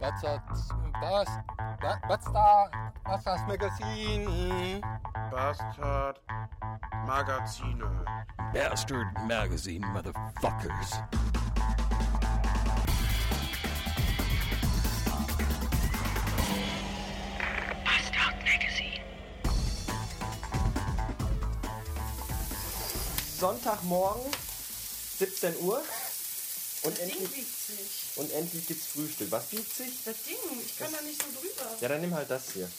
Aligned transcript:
Bastard, 0.00 0.42
Magazine. 3.48 4.80
Bastard 5.32 6.18
Magazine. 7.06 7.82
Bastard 8.54 9.06
Magazine, 9.26 9.82
motherfuckers. 9.92 11.02
Sonntagmorgen, 23.38 24.30
17 25.18 25.54
Uhr. 25.60 25.80
Und 26.84 26.98
endlich. 26.98 27.57
Und 28.18 28.32
endlich 28.32 28.66
gibt's 28.66 28.86
Frühstück. 28.88 29.30
Was 29.30 29.50
wiegt 29.52 29.74
sich? 29.74 30.04
Das 30.04 30.16
Ding, 30.24 30.36
ich 30.64 30.76
kann 30.76 30.92
da 30.92 31.00
nicht 31.02 31.22
so 31.22 31.28
drüber. 31.40 31.70
Ja, 31.80 31.88
dann 31.88 32.00
nimm 32.00 32.14
halt 32.14 32.28
das 32.28 32.50
hier. 32.52 32.70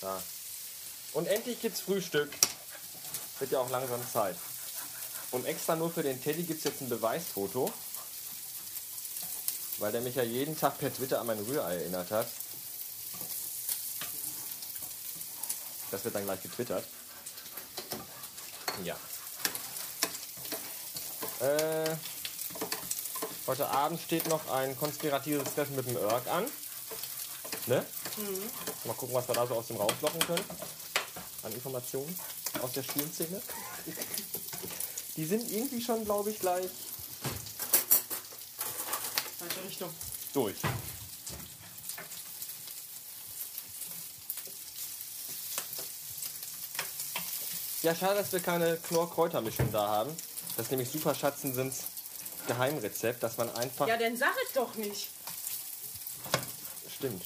Da. 0.00 0.22
Und 1.12 1.26
endlich 1.26 1.60
gibt's 1.60 1.80
Frühstück. 1.80 2.30
Wird 3.38 3.52
ja 3.52 3.60
auch 3.60 3.70
langsam 3.70 4.00
Zeit. 4.10 4.36
Und 5.30 5.44
extra 5.46 5.76
nur 5.76 5.92
für 5.92 6.02
den 6.02 6.22
Teddy 6.22 6.44
gibt's 6.44 6.64
jetzt 6.64 6.80
ein 6.80 6.88
Beweisfoto. 6.88 7.72
Weil 9.78 9.92
der 9.92 10.00
mich 10.00 10.14
ja 10.14 10.22
jeden 10.22 10.58
Tag 10.58 10.78
per 10.78 10.92
Twitter 10.92 11.20
an 11.20 11.26
mein 11.26 11.38
Rührei 11.38 11.76
erinnert 11.76 12.10
hat. 12.10 12.28
Das 15.90 16.02
wird 16.04 16.14
dann 16.14 16.24
gleich 16.24 16.42
getwittert. 16.42 16.84
Ja. 18.84 18.96
Äh, 21.40 21.96
heute 23.46 23.68
Abend 23.68 24.00
steht 24.00 24.28
noch 24.28 24.50
ein 24.50 24.76
konspiratives 24.76 25.54
Treffen 25.54 25.76
mit 25.76 25.86
dem 25.86 25.96
Örg 25.96 26.26
an. 26.28 26.44
Ne? 27.66 27.84
Mal 28.84 28.94
gucken, 28.94 29.14
was 29.14 29.28
wir 29.28 29.34
da 29.34 29.46
so 29.46 29.54
aus 29.54 29.66
dem 29.68 29.76
rauslocken 29.76 30.20
können. 30.20 30.44
An 31.42 31.52
Informationen 31.52 32.18
aus 32.60 32.72
der 32.72 32.82
Spielszene. 32.82 33.42
Die 35.16 35.24
sind 35.24 35.50
irgendwie 35.50 35.80
schon, 35.80 36.04
glaube 36.04 36.30
ich, 36.30 36.38
gleich 36.38 36.70
Falsche 39.38 39.64
Richtung. 39.66 39.90
durch. 40.32 40.56
Ja, 47.82 47.96
schade, 47.96 48.20
dass 48.20 48.32
wir 48.32 48.38
keine 48.38 48.76
Knorr-Kräutermischung 48.76 49.72
da 49.72 49.88
haben. 49.88 50.16
Das 50.56 50.66
ist 50.66 50.70
nämlich 50.70 50.88
super 50.88 51.14
Schatzen 51.16 51.52
sind 51.52 51.74
Geheimrezept, 52.46 53.22
dass 53.22 53.36
man 53.36 53.54
einfach. 53.54 53.86
Ja, 53.88 53.96
dann 53.96 54.16
sag 54.16 54.34
es 54.46 54.52
doch 54.52 54.74
nicht. 54.74 55.10
Stimmt. 56.94 57.22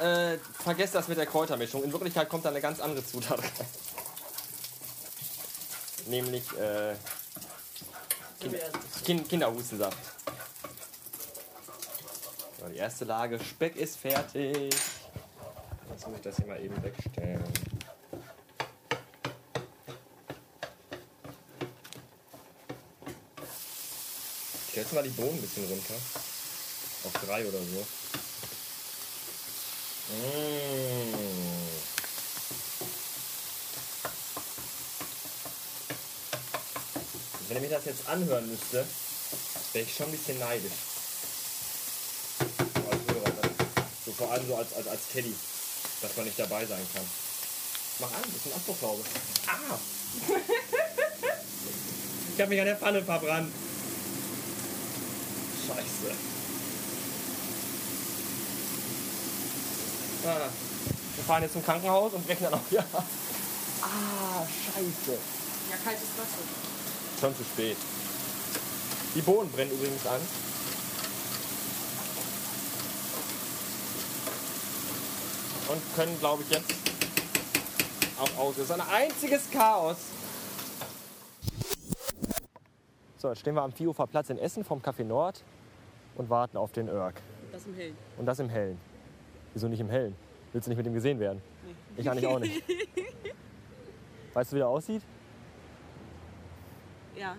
Äh, 0.00 0.38
vergesst 0.62 0.94
das 0.94 1.08
mit 1.08 1.18
der 1.18 1.26
Kräutermischung. 1.26 1.82
In 1.84 1.92
Wirklichkeit 1.92 2.28
kommt 2.28 2.44
da 2.44 2.48
eine 2.48 2.60
ganz 2.60 2.80
andere 2.80 3.04
Zutat 3.04 3.38
rein. 3.38 3.50
Nämlich 6.06 6.44
äh, 6.58 6.94
Kinder, 8.40 8.58
kind, 9.04 9.28
Kinderhustensaft. 9.28 9.98
So, 12.58 12.66
die 12.68 12.76
erste 12.76 13.04
Lage. 13.04 13.38
Speck 13.38 13.76
ist 13.76 13.96
fertig. 13.98 14.74
Jetzt 15.90 16.06
muss 16.06 16.16
ich 16.16 16.22
das 16.22 16.36
hier 16.36 16.46
mal 16.46 16.60
eben 16.60 16.82
wegstellen. 16.82 17.11
Jetzt 24.92 24.96
mal 24.96 25.08
die 25.08 25.22
Bohnen 25.22 25.38
ein 25.38 25.40
bisschen 25.40 25.64
runter. 25.64 25.94
Auf 27.04 27.12
drei 27.24 27.46
oder 27.46 27.56
so. 27.56 27.86
Mmh. 30.12 31.16
Wenn 37.48 37.56
ihr 37.56 37.62
mir 37.62 37.70
das 37.70 37.86
jetzt 37.86 38.06
anhören 38.06 38.46
müsste, 38.50 38.86
wäre 39.72 39.86
ich 39.86 39.96
schon 39.96 40.08
ein 40.08 40.12
bisschen 40.12 40.38
neidisch. 40.38 40.72
Hörer. 43.08 43.32
So 44.04 44.12
vor 44.12 44.30
allem 44.30 44.46
so 44.46 44.56
als, 44.56 44.74
als, 44.74 44.88
als 44.88 45.00
Teddy, 45.10 45.34
dass 46.02 46.14
man 46.18 46.26
nicht 46.26 46.38
dabei 46.38 46.66
sein 46.66 46.86
kann. 46.92 47.08
Mach 47.98 48.12
an, 48.12 48.24
ein 48.24 48.52
Abbruchlaube. 48.52 49.02
Ah! 49.46 49.78
ich 52.34 52.40
habe 52.42 52.50
mich 52.50 52.60
an 52.60 52.66
der 52.66 52.76
Pfanne 52.76 53.02
verbrannt. 53.02 53.54
Scheiße. 55.74 56.14
Ah, 60.24 60.48
wir 61.16 61.24
fahren 61.24 61.42
jetzt 61.42 61.52
zum 61.52 61.64
Krankenhaus 61.64 62.12
und 62.12 62.26
brechen 62.26 62.44
dann 62.44 62.54
auch 62.54 62.70
wieder. 62.70 62.84
Ah, 63.82 64.46
scheiße. 64.46 65.18
Ja, 65.70 65.76
kaltes 65.82 66.08
Wasser. 66.16 67.20
Schon 67.20 67.36
zu 67.36 67.42
spät. 67.44 67.76
Die 69.14 69.20
Bohnen 69.20 69.50
brennen 69.50 69.72
übrigens 69.72 70.06
an. 70.06 70.20
Und 75.68 75.94
können, 75.96 76.18
glaube 76.20 76.42
ich, 76.42 76.50
jetzt 76.50 76.70
auch 78.18 78.38
aus. 78.38 78.54
Das 78.56 78.64
ist 78.64 78.70
ein 78.70 78.80
einziges 78.80 79.50
Chaos. 79.50 79.96
So, 83.18 83.28
jetzt 83.28 83.40
stehen 83.40 83.54
wir 83.54 83.62
am 83.62 83.72
Viehhofer 83.72 84.06
Platz 84.06 84.30
in 84.30 84.38
Essen 84.38 84.64
vom 84.64 84.80
Café 84.80 85.04
Nord 85.04 85.42
und 86.16 86.30
warten 86.30 86.56
auf 86.56 86.72
den 86.72 86.88
Örg. 86.88 87.14
Das 87.50 87.66
im 87.66 87.74
Hellen. 87.74 87.96
Und 88.18 88.26
das 88.26 88.38
im 88.38 88.48
Hellen. 88.48 88.78
Wieso 89.52 89.68
nicht 89.68 89.80
im 89.80 89.90
Hellen? 89.90 90.14
Willst 90.52 90.66
du 90.66 90.70
nicht 90.70 90.78
mit 90.78 90.86
ihm 90.86 90.94
gesehen 90.94 91.18
werden? 91.20 91.42
Ich 91.96 92.08
eigentlich 92.08 92.26
auch 92.26 92.38
nicht. 92.38 92.62
Weißt 94.34 94.52
du, 94.52 94.56
wie 94.56 94.60
der 94.60 94.68
aussieht? 94.68 95.02
Ja. 97.16 97.36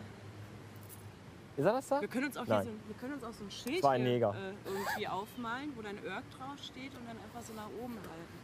Ist 1.56 1.66
er 1.66 1.73
das 1.73 1.88
da? 1.88 2.01
Wir 2.01 2.07
können 2.07 2.25
uns 2.25 2.38
auch, 2.38 2.45
hier 2.45 2.56
Nein. 2.56 2.66
so, 2.66 2.72
wir 2.88 2.95
können 3.00 3.13
uns 3.13 3.23
auch 3.23 3.33
so 3.33 3.44
ein 3.44 3.51
Schild 3.51 3.85
ein 3.85 4.01
hier, 4.01 4.12
Neger. 4.12 4.29
Äh, 4.29 4.69
irgendwie 4.69 5.07
aufmalen, 5.07 5.72
wo 5.75 5.81
dann 5.81 5.97
Örg 6.03 6.23
draufsteht 6.38 6.91
und 6.95 7.07
dann 7.07 7.17
einfach 7.17 7.41
so 7.41 7.53
nach 7.53 7.67
oben 7.83 7.95
halten. 7.95 8.44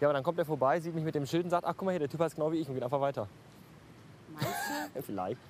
Ja, 0.00 0.08
aber 0.08 0.14
dann 0.14 0.22
kommt 0.22 0.38
er 0.38 0.44
vorbei, 0.44 0.80
sieht 0.80 0.94
mich 0.94 1.04
mit 1.04 1.14
dem 1.14 1.24
Schild 1.24 1.44
und 1.44 1.50
sagt, 1.50 1.64
ach 1.64 1.74
guck 1.76 1.86
mal 1.86 1.92
hier, 1.92 2.00
der 2.00 2.08
Typ 2.08 2.20
heißt 2.20 2.34
genau 2.34 2.52
wie 2.52 2.58
ich 2.58 2.68
und 2.68 2.74
geht 2.74 2.82
einfach 2.82 3.00
weiter. 3.00 3.28
Meinst 4.28 4.48
Ja, 4.94 5.02
vielleicht. 5.06 5.40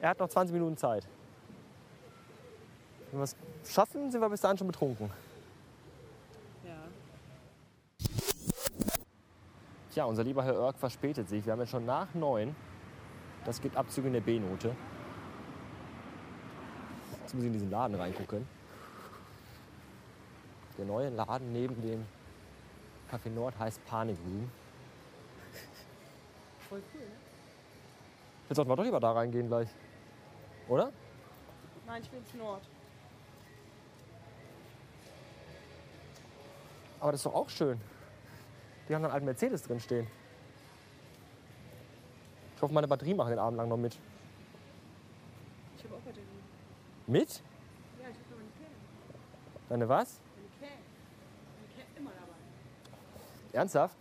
Er 0.00 0.10
hat 0.10 0.18
noch 0.18 0.28
20 0.28 0.52
Minuten 0.52 0.76
Zeit. 0.76 1.06
Wenn 3.10 3.20
wir 3.20 3.24
es 3.24 3.36
schaffen, 3.64 4.10
sind 4.10 4.20
wir 4.20 4.28
bis 4.28 4.40
dahin 4.40 4.56
schon 4.56 4.66
betrunken. 4.68 5.10
Ja. 6.64 6.76
Tja, 9.92 10.04
unser 10.04 10.22
lieber 10.22 10.44
Herr 10.44 10.54
Örg 10.54 10.78
verspätet 10.78 11.28
sich. 11.28 11.44
Wir 11.44 11.52
haben 11.52 11.60
jetzt 11.60 11.70
schon 11.70 11.84
nach 11.84 12.14
neun. 12.14 12.54
Das 13.44 13.60
gibt 13.60 13.76
Abzüge 13.76 14.06
in 14.06 14.12
der 14.12 14.20
B-Note. 14.20 14.76
Jetzt 17.22 17.34
muss 17.34 17.42
ich 17.42 17.46
in 17.48 17.52
diesen 17.52 17.70
Laden 17.70 17.96
reingucken. 17.96 18.46
Der 20.78 20.84
neue 20.84 21.08
Laden 21.08 21.52
neben 21.52 21.80
dem 21.82 22.06
Café 23.10 23.28
Nord 23.28 23.58
heißt 23.58 23.84
Panic 23.86 24.16
Room. 24.24 24.50
Voll 26.68 26.82
cool, 26.94 27.00
ne? 27.00 27.06
Jetzt 28.48 28.56
sollten 28.56 28.70
wir 28.70 28.76
doch 28.76 28.84
lieber 28.84 29.00
da 29.00 29.12
reingehen 29.12 29.48
gleich. 29.48 29.68
Oder? 30.68 30.92
Nein, 31.86 32.02
ich 32.02 32.12
will 32.12 32.20
ins 32.20 32.34
Nord. 32.34 32.62
Aber 37.00 37.12
das 37.12 37.20
ist 37.20 37.26
doch 37.26 37.34
auch 37.34 37.48
schön. 37.48 37.80
Die 38.88 38.94
haben 38.94 39.02
dann 39.02 39.10
einen 39.10 39.14
alten 39.14 39.26
Mercedes 39.26 39.62
drin 39.62 39.80
stehen. 39.80 40.06
Ich 42.56 42.62
hoffe, 42.62 42.74
meine 42.74 42.88
Batterie 42.88 43.14
macht 43.14 43.30
den 43.30 43.38
Abend 43.38 43.56
lang 43.56 43.68
noch 43.68 43.78
mit. 43.78 43.98
Ich 45.78 45.84
habe 45.84 45.94
auch 45.94 46.00
Batterien. 46.00 46.28
Mit? 47.06 47.42
Ja, 47.98 48.08
ich 48.10 48.16
habe 48.16 48.30
noch 48.30 48.38
eine 48.38 48.50
Kerne. 48.58 48.74
Deine 49.70 49.88
was? 49.88 50.20
Eine 50.36 50.46
Kerne. 50.58 50.82
Eine 51.56 51.74
Kerne 51.74 51.98
immer 51.98 52.10
dabei. 52.10 53.58
Ernsthaft? 53.58 53.96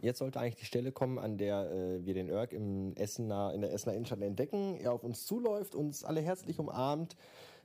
Jetzt 0.00 0.18
sollte 0.18 0.40
eigentlich 0.40 0.56
die 0.56 0.66
Stelle 0.66 0.92
kommen, 0.92 1.18
an 1.18 1.38
der 1.38 1.70
äh, 1.70 2.04
wir 2.04 2.14
den 2.14 2.30
Örg 2.30 2.52
im 2.52 2.94
Essener, 2.96 3.52
in 3.54 3.60
der 3.60 3.72
Essener 3.72 3.94
Innenstadt 3.94 4.20
entdecken. 4.20 4.76
Er 4.76 4.92
auf 4.92 5.02
uns 5.02 5.26
zuläuft, 5.26 5.74
uns 5.74 6.04
alle 6.04 6.20
herzlich 6.20 6.58
umarmt. 6.58 7.16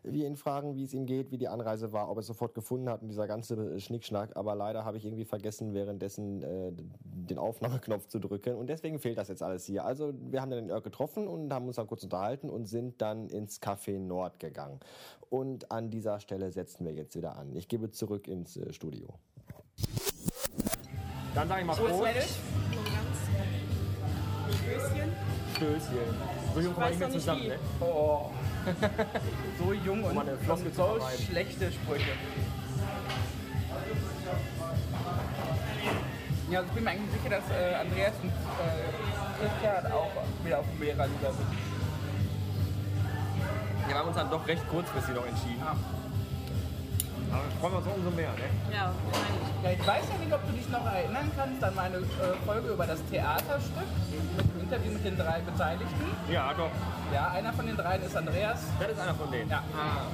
Wir 0.04 0.26
ihn 0.26 0.36
fragen, 0.36 0.76
wie 0.76 0.84
es 0.84 0.94
ihm 0.94 1.06
geht, 1.06 1.32
wie 1.32 1.38
die 1.38 1.48
Anreise 1.48 1.94
war, 1.94 2.10
ob 2.10 2.18
er 2.18 2.22
es 2.22 2.28
sofort 2.28 2.56
gefunden 2.56 2.90
hat 2.90 3.02
und 3.02 3.10
dieser 3.10 3.28
ganze 3.28 3.76
äh, 3.76 3.80
Schnickschnack. 3.80 4.36
Aber 4.36 4.56
leider 4.56 4.84
habe 4.84 4.98
ich 4.98 5.06
irgendwie 5.06 5.26
vergessen, 5.26 5.74
währenddessen 5.74 6.42
äh, 6.42 6.72
den 7.04 7.38
Aufnahmeknopf 7.38 8.08
zu 8.08 8.20
drücken. 8.20 8.56
Und 8.56 8.68
deswegen 8.68 9.00
fehlt 9.00 9.18
das 9.18 9.28
jetzt 9.28 9.44
alles 9.44 9.66
hier. 9.66 9.86
Also 9.86 10.14
wir 10.30 10.42
haben 10.42 10.50
dann 10.50 10.66
den 10.66 10.72
Örg 10.72 10.84
getroffen 10.84 11.28
und 11.28 11.54
haben 11.54 11.68
uns 11.68 11.76
dann 11.76 11.88
kurz 11.88 12.04
unterhalten 12.04 12.50
und 12.50 12.66
sind 12.66 13.02
dann 13.02 13.28
ins 13.28 13.62
Café 13.62 14.00
Nord 14.00 14.40
gegangen. 14.40 14.80
Und 15.30 15.72
an 15.72 15.92
dieser 15.92 16.20
Stelle 16.20 16.52
setzen 16.52 16.86
wir 16.86 16.94
jetzt 16.94 17.16
wieder 17.16 17.38
an. 17.38 17.56
Ich 17.56 17.68
gebe 17.68 17.92
zurück 17.92 18.28
ins 18.28 18.58
äh, 18.58 18.74
Studio. 18.74 19.08
Dann 21.36 21.48
sage 21.48 21.62
ich 21.62 21.68
mal 21.68 21.76
Prost. 21.76 22.04
Ganz 22.04 22.42
Stößchen. 24.58 25.14
Stößchen. 25.56 26.41
So 26.54 26.60
jung 26.60 26.72
Ich 26.72 26.76
kommen 26.76 26.86
wir 26.86 26.90
nicht 26.90 27.00
noch 27.00 27.08
nicht 27.08 27.20
zusammen, 27.20 27.42
wie. 27.44 27.48
ne? 27.50 27.56
Oh. 27.80 28.30
So 29.60 29.74
jung 29.74 30.04
und, 30.04 30.30
Floskel 30.46 30.68
und 30.68 30.76
zu 30.76 30.82
so 30.82 31.00
schlechte 31.26 31.72
Sprüche. 31.72 32.12
Ja, 36.52 36.60
also 36.60 36.70
ich 36.70 36.76
bin 36.76 36.84
mir 36.84 36.90
eigentlich 36.92 37.12
sicher, 37.22 37.30
dass 37.30 37.44
äh, 37.50 37.76
Andreas 37.76 38.14
und 38.22 38.30
äh, 38.30 39.42
Christian 39.48 39.92
auch 39.92 40.12
wieder 40.44 40.60
auf 40.60 40.66
dem 40.70 40.82
Lehrerliga 40.82 41.32
sind. 41.32 41.48
Ja, 43.84 43.88
wir 43.88 43.96
haben 43.96 44.08
uns 44.10 44.18
dann 44.18 44.30
doch 44.30 44.46
recht 44.48 44.68
kurzfristig 44.70 45.16
noch 45.16 45.26
entschieden. 45.26 45.60
Ja. 45.60 45.76
Aber 47.32 47.48
freuen 47.60 47.74
wir 47.74 47.78
uns 47.80 47.88
umso 47.88 48.12
mehr, 48.12 48.32
ne? 48.36 48.48
Ja. 48.74 48.92
Ja, 49.64 49.72
ich 49.72 49.88
weiß 49.88 50.04
ja 50.12 50.18
nicht, 50.20 50.34
ob 50.34 50.46
du 50.48 50.52
dich 50.54 50.68
noch 50.70 50.86
erinnern 50.86 51.32
kannst 51.38 51.64
an 51.64 51.76
meine 51.76 51.98
äh, 51.98 52.36
Folge 52.46 52.70
über 52.70 52.86
das 52.86 53.00
Theaterstück 53.10 53.88
mit 54.36 54.54
dem 54.54 54.62
Interview 54.62 54.92
mit 54.92 55.06
den 55.06 55.18
drei 55.18 55.40
Beteiligten. 55.40 56.06
Ja, 56.30 56.54
doch. 56.54 56.72
Ja, 57.14 57.30
einer 57.32 57.54
von 57.54 57.66
den 57.68 57.78
dreien 57.78 58.02
ist 58.04 58.16
Andreas. 58.18 58.66
Das 58.80 58.92
ist 58.92 59.00
einer 59.00 59.16
von 59.16 59.32
denen. 59.32 59.50
Ja. 59.50 59.64
Ah. 59.78 60.08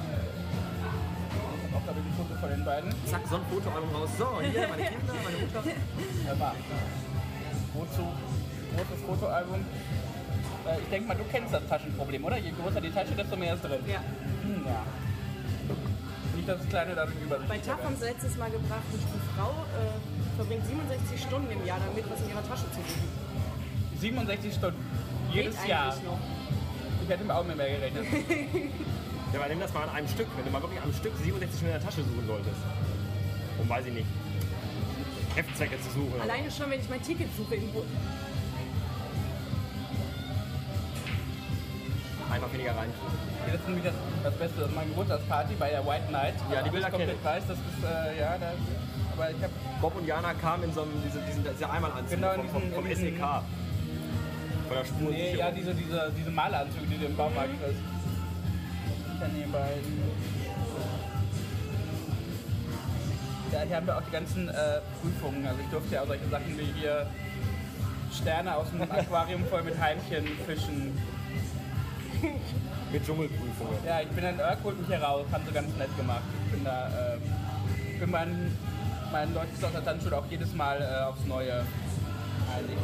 Ich 1.58 1.64
habe 1.64 1.76
auch, 1.76 1.84
glaube 1.84 2.00
ich, 2.00 2.06
ein 2.06 2.14
Foto 2.14 2.40
von 2.40 2.50
den 2.50 2.64
beiden. 2.64 2.90
Zack, 3.06 3.22
so 3.28 3.36
ein 3.36 3.42
Fotoalbum 3.50 3.94
raus. 3.94 4.10
So, 4.18 4.40
hier 4.40 4.68
meine 4.68 4.84
Kinder, 4.84 5.14
meine 5.24 5.38
Mutter. 5.38 5.62
Ja, 6.26 6.38
war. 6.38 6.54
Wozu? 7.74 8.06
Großes 8.76 9.04
Fotoalbum. 9.06 9.60
Äh, 10.66 10.78
ich 10.82 10.88
denke 10.90 11.08
mal, 11.08 11.16
du 11.16 11.24
kennst 11.32 11.54
das 11.54 11.66
Taschenproblem, 11.68 12.24
oder? 12.24 12.36
Je 12.36 12.52
größer 12.52 12.80
die 12.80 12.90
Tasche, 12.90 13.14
desto 13.16 13.36
mehr 13.36 13.54
ist 13.54 13.64
drin. 13.64 13.80
Ja. 13.86 14.00
Hm, 14.42 14.62
ja. 14.66 14.82
Das 16.48 16.66
Kleine 16.70 16.94
dadurch 16.94 17.14
Bei 17.18 17.24
übersichtlich 17.24 17.62
TAF 17.62 17.84
haben 17.84 17.96
sie 17.96 18.04
letztes 18.06 18.36
Mal 18.38 18.50
gebracht, 18.50 18.80
eine 18.88 19.20
Frau 19.36 19.52
äh, 19.76 20.36
verbringt 20.36 20.64
67 20.64 21.20
Stunden 21.20 21.52
im 21.52 21.66
Jahr 21.66 21.78
damit, 21.78 22.10
was 22.10 22.22
in 22.22 22.30
ihrer 22.30 22.48
Tasche 22.48 22.64
zu 22.72 22.80
liegen. 22.80 24.00
67 24.00 24.54
Stunden. 24.54 24.80
Jedes 25.30 25.60
Geht 25.60 25.68
Jahr. 25.68 25.94
noch. 26.06 26.18
Ich 27.04 27.08
hätte 27.10 27.24
mir 27.24 27.34
auch 27.34 27.44
mit 27.44 27.56
mehr 27.56 27.68
gerechnet. 27.68 28.06
Ja, 29.30 29.40
aber 29.40 29.50
nimm 29.50 29.60
das 29.60 29.74
mal 29.74 29.82
an 29.82 29.90
einem 29.90 30.08
Stück. 30.08 30.26
Wenn 30.38 30.46
du 30.46 30.50
mal 30.50 30.62
wirklich 30.62 30.80
am 30.80 30.90
Stück 30.90 31.12
67 31.22 31.58
Stunden 31.58 31.74
in 31.74 31.78
der 31.78 31.84
Tasche 31.84 32.00
suchen 32.00 32.26
solltest. 32.26 32.56
Um, 33.60 33.68
weiß 33.68 33.84
ich 33.84 33.92
nicht, 33.92 34.06
Heftzwecke 35.34 35.76
zu 35.82 35.90
suchen. 35.90 36.18
Alleine 36.22 36.50
schon, 36.50 36.70
wenn 36.70 36.80
ich 36.80 36.88
mein 36.88 37.02
Ticket 37.02 37.28
suche 37.36 37.56
im 37.56 37.68
Einfach 42.38 42.52
weniger 42.54 42.76
rein. 42.76 42.92
Das 43.46 43.54
ist 43.60 43.66
nämlich 43.66 43.84
das, 43.84 43.94
das 44.22 44.34
Beste, 44.34 44.60
das 44.60 44.68
ist 44.68 44.74
meine 44.76 44.88
Geburtstagsparty 44.90 45.54
bei 45.58 45.70
der 45.70 45.84
White 45.84 46.12
Night. 46.12 46.34
Ja, 46.52 46.62
die 46.62 46.70
Bilder 46.70 46.86
ich 46.86 46.92
komplett 46.94 47.10
kenn 47.10 47.18
ich. 47.18 47.24
weiß, 47.24 47.42
das 47.48 47.58
ist, 47.58 47.82
äh, 47.82 48.20
ja, 48.20 48.38
das, 48.38 48.54
aber 49.12 49.30
ich 49.30 49.42
habe 49.42 49.52
Bob 49.80 49.96
und 49.96 50.06
Jana 50.06 50.32
kamen 50.34 50.62
in 50.64 50.72
so 50.72 50.82
einem, 50.82 51.02
diese, 51.04 51.18
diesen, 51.26 51.42
dieser 51.42 51.72
Einmalanzug 51.72 52.10
Genau, 52.10 52.32
vom, 52.34 52.48
vom, 52.48 52.72
vom 52.72 52.86
in 52.86 52.96
SEK. 52.96 53.18
Von 53.18 54.76
der 54.76 54.84
Spur. 54.84 55.10
Nee, 55.10 55.34
ja, 55.34 55.50
diese, 55.50 55.74
diese, 55.74 56.12
diese 56.16 56.30
Malanzüge, 56.30 56.86
die 56.86 56.98
du 56.98 57.06
im 57.06 57.16
Baumarkt 57.16 57.50
kriegst. 57.58 57.82
Ich 57.82 59.20
kann 59.20 59.34
den 59.34 59.50
beiden. 59.50 59.98
Ja, 63.50 63.60
hier 63.66 63.76
haben 63.76 63.86
wir 63.86 63.96
auch 63.96 64.02
die 64.02 64.12
ganzen 64.12 64.48
äh, 64.48 64.52
Prüfungen. 65.02 65.44
Also 65.44 65.58
ich 65.60 65.70
durfte 65.70 65.94
ja 65.94 66.02
auch 66.02 66.06
solche 66.06 66.28
Sachen 66.28 66.56
wie 66.56 66.70
hier 66.78 67.06
Sterne 68.12 68.54
aus 68.54 68.70
dem 68.70 68.82
Aquarium 68.82 69.44
voll 69.46 69.62
mit 69.64 69.80
Heimchen 69.80 70.26
fischen. 70.46 70.96
Mit 72.92 73.04
Dschungelprüfungen. 73.04 73.78
Ja, 73.86 74.00
ich 74.00 74.08
bin 74.08 74.24
dann 74.24 74.38
Irk 74.38 74.58
holt 74.64 74.78
mich 74.78 74.86
hier 74.86 75.02
raus, 75.02 75.26
haben 75.30 75.44
sie 75.46 75.52
ganz 75.52 75.76
nett 75.76 75.96
gemacht. 75.96 76.22
Ich 76.46 76.52
bin 76.52 76.64
da, 76.64 76.88
äh, 76.88 77.18
ich 77.92 78.00
bin 78.00 78.10
meinen, 78.10 78.56
meinen 79.12 79.34
Leuten 79.34 79.64
aus 79.64 79.72
der 79.72 79.84
Tanzschule 79.84 80.16
auch 80.16 80.26
jedes 80.30 80.54
Mal 80.54 80.80
äh, 80.80 81.04
aufs 81.04 81.24
Neue 81.26 81.52
eilig. 81.52 82.78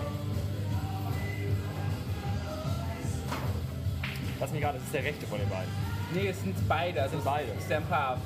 Lass 4.40 4.50
mich 4.50 4.60
gerade, 4.60 4.78
das 4.78 4.86
ist 4.86 4.94
der 4.94 5.04
rechte 5.04 5.26
von 5.26 5.38
den 5.38 5.48
beiden. 5.48 5.70
Nee, 6.12 6.28
es 6.28 6.40
sind 6.42 6.56
beide. 6.69 7.00
Das 7.00 7.10
sind 7.10 7.25
beide. 7.25 7.50
ist 7.52 7.70
der 7.70 7.78
ein 7.78 7.87
Paar. 7.87 8.19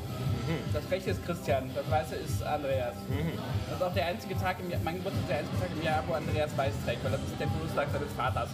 Das 0.73 0.91
rechte 0.91 1.11
ist 1.11 1.25
Christian, 1.27 1.71
das 1.75 1.91
weiße 1.91 2.15
ist 2.17 2.43
Andreas. 2.43 2.95
Das 3.69 3.77
ist 3.77 3.83
auch 3.83 3.93
der 3.93 4.07
einzige 4.07 4.35
Tag 4.39 4.57
im 4.61 4.71
Jahr, 4.71 4.81
mein 4.83 4.97
Geburtstag 4.97 5.23
ist 5.23 5.29
der 5.29 5.39
einzige 5.39 5.61
Tag 5.61 5.71
im 5.77 5.83
Jahr, 5.83 6.05
wo 6.07 6.15
Andreas 6.15 6.57
weiß 6.57 6.73
trägt, 6.87 7.05
weil 7.05 7.13
das 7.13 7.21
ist 7.21 7.39
der 7.39 7.47
Geburtstag 7.49 7.89
seines 7.93 8.13
Vaters. 8.15 8.49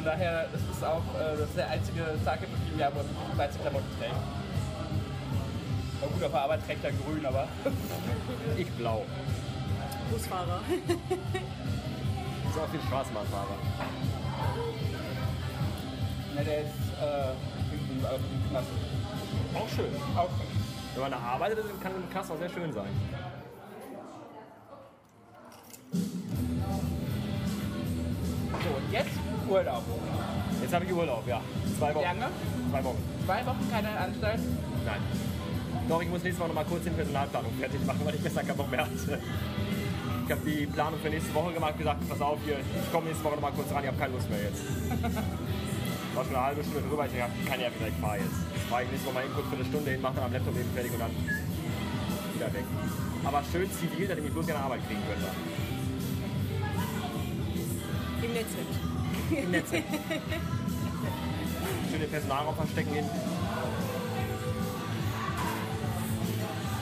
Von 0.00 0.06
daher, 0.06 0.48
das 0.50 0.62
ist 0.62 0.82
auch 0.82 1.02
äh, 1.20 1.36
das 1.36 1.50
ist 1.50 1.58
der 1.58 1.68
einzige 1.68 2.00
Tag 2.24 2.38
im 2.72 2.78
Jahr, 2.78 2.90
wo 2.94 3.00
er 3.00 3.36
weiße 3.36 3.58
Klamotten 3.58 3.84
trägt. 3.98 4.14
Na 6.00 6.06
gut, 6.06 6.24
auf 6.24 6.30
der 6.30 6.40
Arbeit 6.40 6.64
trägt 6.64 6.82
er 6.82 6.92
grün, 6.92 7.26
aber 7.26 7.46
Ich 8.56 8.70
blau. 8.70 9.04
Busfahrer. 10.10 10.62
Ist 10.88 12.58
auch 12.58 12.70
viel 12.70 12.80
Straßenbahnfahrer. 12.80 13.58
ne, 16.34 16.44
der 16.46 16.60
ist 16.62 16.70
äh, 16.98 17.34
hinten 17.70 18.06
auf 18.06 18.16
dem 18.16 18.48
Knast. 18.48 18.68
Auch 19.54 19.68
schön. 19.68 19.92
Auch 20.16 20.30
Wenn 20.94 21.02
man 21.02 21.10
da 21.10 21.18
arbeitet, 21.18 21.58
dann 21.58 21.78
kann 21.78 21.92
ein 21.92 22.08
Knast 22.10 22.30
auch 22.32 22.38
sehr 22.38 22.48
schön 22.48 22.72
sein. 22.72 22.88
Urlaub. 29.50 29.82
Jetzt 30.62 30.74
habe 30.74 30.84
ich 30.84 30.92
Urlaub, 30.92 31.26
ja. 31.26 31.40
Zwei 31.78 31.94
Wochen. 31.94 32.04
Lange? 32.04 32.26
Zwei 32.70 32.84
Wochen. 32.84 33.02
Zwei 33.26 33.46
Wochen 33.46 33.70
keine 33.70 33.90
Anstalt. 33.98 34.40
Nein. 34.86 35.00
Doch, 35.88 36.02
ich 36.02 36.08
muss 36.08 36.22
nächstes 36.22 36.38
Mal 36.38 36.46
noch 36.46 36.54
mal 36.54 36.64
kurz 36.64 36.84
die 36.84 36.90
Personalplanung 36.90 37.52
fertig 37.58 37.84
machen, 37.84 38.00
weil 38.04 38.14
ich 38.14 38.22
gestern 38.22 38.46
keinen 38.46 38.56
Bock 38.56 38.70
mehr 38.70 38.84
hatte. 38.86 39.18
Ich 40.24 40.30
habe 40.30 40.46
die 40.46 40.66
Planung 40.66 41.00
für 41.00 41.10
nächste 41.10 41.34
Woche 41.34 41.52
gemacht, 41.52 41.76
gesagt, 41.76 42.08
pass 42.08 42.20
auf 42.20 42.38
hier, 42.44 42.58
ich 42.60 42.92
komme 42.92 43.06
nächste 43.06 43.24
Woche 43.24 43.34
noch 43.34 43.42
mal 43.42 43.50
kurz 43.50 43.72
ran, 43.72 43.82
ich 43.82 43.88
habe 43.88 43.98
keine 43.98 44.14
Lust 44.14 44.30
mehr 44.30 44.38
jetzt. 44.38 44.62
War 46.14 46.24
schon 46.24 46.36
eine 46.36 46.44
halbe 46.46 46.62
Stunde 46.62 46.86
drüber, 46.86 47.06
ich 47.10 47.20
habe 47.20 47.32
keine 47.48 47.62
Nerven, 47.62 47.86
ich 47.88 48.00
fahre 48.00 48.18
jetzt. 48.18 48.38
Jetzt 48.54 48.66
fahre 48.70 48.82
ich 48.84 48.90
nächste 48.90 49.06
Woche 49.08 49.14
mal 49.14 49.24
eben 49.24 49.34
kurz 49.34 49.46
für 49.50 49.56
eine 49.56 49.64
Stunde 49.64 49.90
hin, 49.90 50.00
mache 50.00 50.14
dann 50.14 50.24
am 50.26 50.32
Laptop 50.32 50.54
eben 50.54 50.70
fertig 50.70 50.92
und 50.94 51.00
dann 51.00 51.10
wieder 51.10 52.52
weg. 52.54 52.66
Aber 53.26 53.42
schön 53.50 53.68
zivil, 53.74 54.06
dass 54.06 54.18
ich 54.18 54.24
mich 54.24 54.32
bloß 54.32 54.46
keine 54.46 54.62
Arbeit 54.62 54.86
kriegen 54.86 55.02
könnte. 55.02 55.26
Im 58.22 58.32
Netzwerk. 58.32 58.89
Im 59.30 59.50
Netz. 59.50 59.70
Schön 59.70 59.82
den 62.00 62.10
Personalraum 62.10 62.54
verstecken 62.56 62.94
hin. 62.94 63.04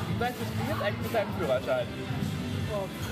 Wie 0.08 0.20
weit 0.20 0.38
bist 0.38 0.50
du 0.50 0.56
jetzt 0.72 0.82
eigentlich 0.82 1.02
mit 1.02 1.14
deinem 1.14 1.34
Führerschein? 1.38 1.86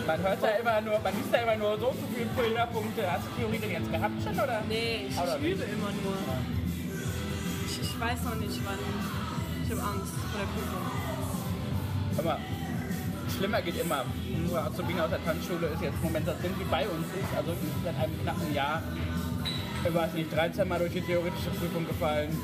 Man 0.06 0.22
hört 0.22 0.42
ja 0.42 0.48
immer 0.48 0.80
nur, 0.80 0.98
man 1.00 1.14
liest 1.16 1.32
ja 1.32 1.38
immer 1.40 1.56
nur 1.56 1.78
so 1.78 1.86
so 1.86 1.94
viele 2.14 2.28
Fehlerpunkte. 2.36 3.10
Hast 3.10 3.24
du 3.24 3.30
Theorie 3.40 3.58
denn 3.58 3.70
jetzt 3.70 3.90
gehabt 3.90 4.22
schon 4.22 4.34
oder? 4.34 4.62
Nee, 4.68 5.06
ich, 5.08 5.18
Oder 5.18 5.38
ich 5.38 5.52
übe 5.52 5.64
immer 5.64 5.90
nur. 6.02 6.14
Ich, 7.66 7.80
ich 7.80 8.00
weiß 8.00 8.22
noch 8.24 8.34
nicht, 8.36 8.60
wann. 8.64 8.78
Ich 9.64 9.70
habe 9.70 9.82
Angst 9.82 10.12
vor 10.14 10.40
der 10.40 10.46
Prüfung. 10.52 10.84
Aber 12.19 12.38
schlimmer 13.36 13.62
geht 13.62 13.81
immer. 13.81 14.05
Unsere 14.43 14.62
Azubine 14.62 15.05
aus 15.05 15.10
der 15.10 15.24
Tanzschule 15.24 15.69
ist 15.69 15.82
jetzt 15.82 15.94
im 15.96 16.02
Moment 16.02 16.28
das 16.28 16.40
Kind, 16.40 16.55
die 16.60 16.64
bei 16.64 16.88
uns 16.88 17.06
ist, 17.08 17.36
also 17.36 17.52
seit 17.84 17.96
einem 17.96 18.20
knappen 18.22 18.55
Jahr, 18.55 18.82
ich 19.88 19.94
weiß 19.94 20.12
nicht, 20.14 20.32
13 20.34 20.69
Mal 20.69 20.78
durch 20.78 20.93
die 20.93 21.00
theoretische 21.00 21.50
Prüfung 21.50 21.86
gefallen. 21.86 22.31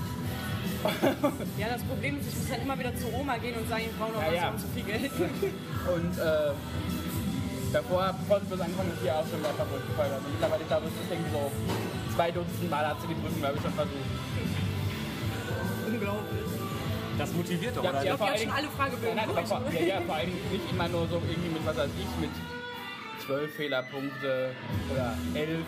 Ja, 1.58 1.68
das 1.72 1.82
Problem 1.84 2.18
ist, 2.18 2.26
ich 2.28 2.34
muss 2.34 2.48
dann 2.50 2.62
immer 2.62 2.76
wieder 2.76 2.90
zu 2.96 3.06
Oma 3.14 3.36
gehen 3.38 3.54
und 3.54 3.68
sagen, 3.68 3.84
ich 3.86 3.94
brauche 3.96 4.10
noch 4.18 4.22
Ja, 4.22 4.28
was, 4.34 4.34
ja. 4.34 4.56
zu 4.58 4.66
viel 4.74 4.82
Geld. 4.82 5.12
Und 5.94 6.14
äh, 6.18 6.50
davor, 7.72 8.10
bevor 8.18 8.40
sie 8.40 8.46
bloß 8.50 8.60
angefangen 8.66 8.90
ist, 8.90 9.02
hier 9.02 9.14
auch 9.14 9.22
schon 9.30 9.40
mehrfach 9.42 9.62
durchgefallen. 9.70 10.10
Also 10.12 10.26
mittlerweile, 10.26 10.62
ich 10.62 10.66
glaube 10.66 10.86
ich, 10.90 10.94
ist 10.98 11.06
irgendwie 11.06 11.30
so 11.38 11.52
zwei 12.16 12.30
Dutzend 12.34 12.66
Mal 12.68 12.82
hat 12.88 12.98
sie 13.00 13.06
die 13.06 13.14
Prüfung, 13.14 13.38
glaube 13.38 13.54
ich, 13.58 13.62
schon 13.62 13.74
versucht. 13.78 14.10
Unglaublich. 15.86 16.50
Das 17.18 17.30
motiviert 17.32 17.76
doch, 17.76 17.84
Ja, 17.84 17.90
oder? 17.90 18.02
ja, 18.02 18.12
Ich 18.12 18.18
vor 18.18 18.26
habe 18.28 18.38
schon 18.42 18.50
alle 18.50 18.68
Fragebögen 18.74 19.14
Nein, 19.14 19.28
nein, 19.34 19.46
vor, 19.46 19.62
ja, 19.70 19.86
ja, 19.86 20.00
vor 20.02 20.14
allem 20.16 20.30
nicht 20.50 20.66
immer 20.66 20.88
nur 20.88 21.06
so 21.06 21.22
irgendwie 21.30 21.50
mit, 21.54 21.62
was 21.62 21.76
weiß 21.76 21.90
ich, 21.94 22.10
mit 22.20 22.30
12 23.22 23.54
Fehlerpunkte 23.54 24.50
oder 24.90 25.14
11, 25.38 25.62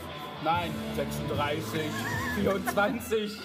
nein, 0.44 0.70
36, 0.94 1.90
24. 2.36 3.32
Ich 3.32 3.38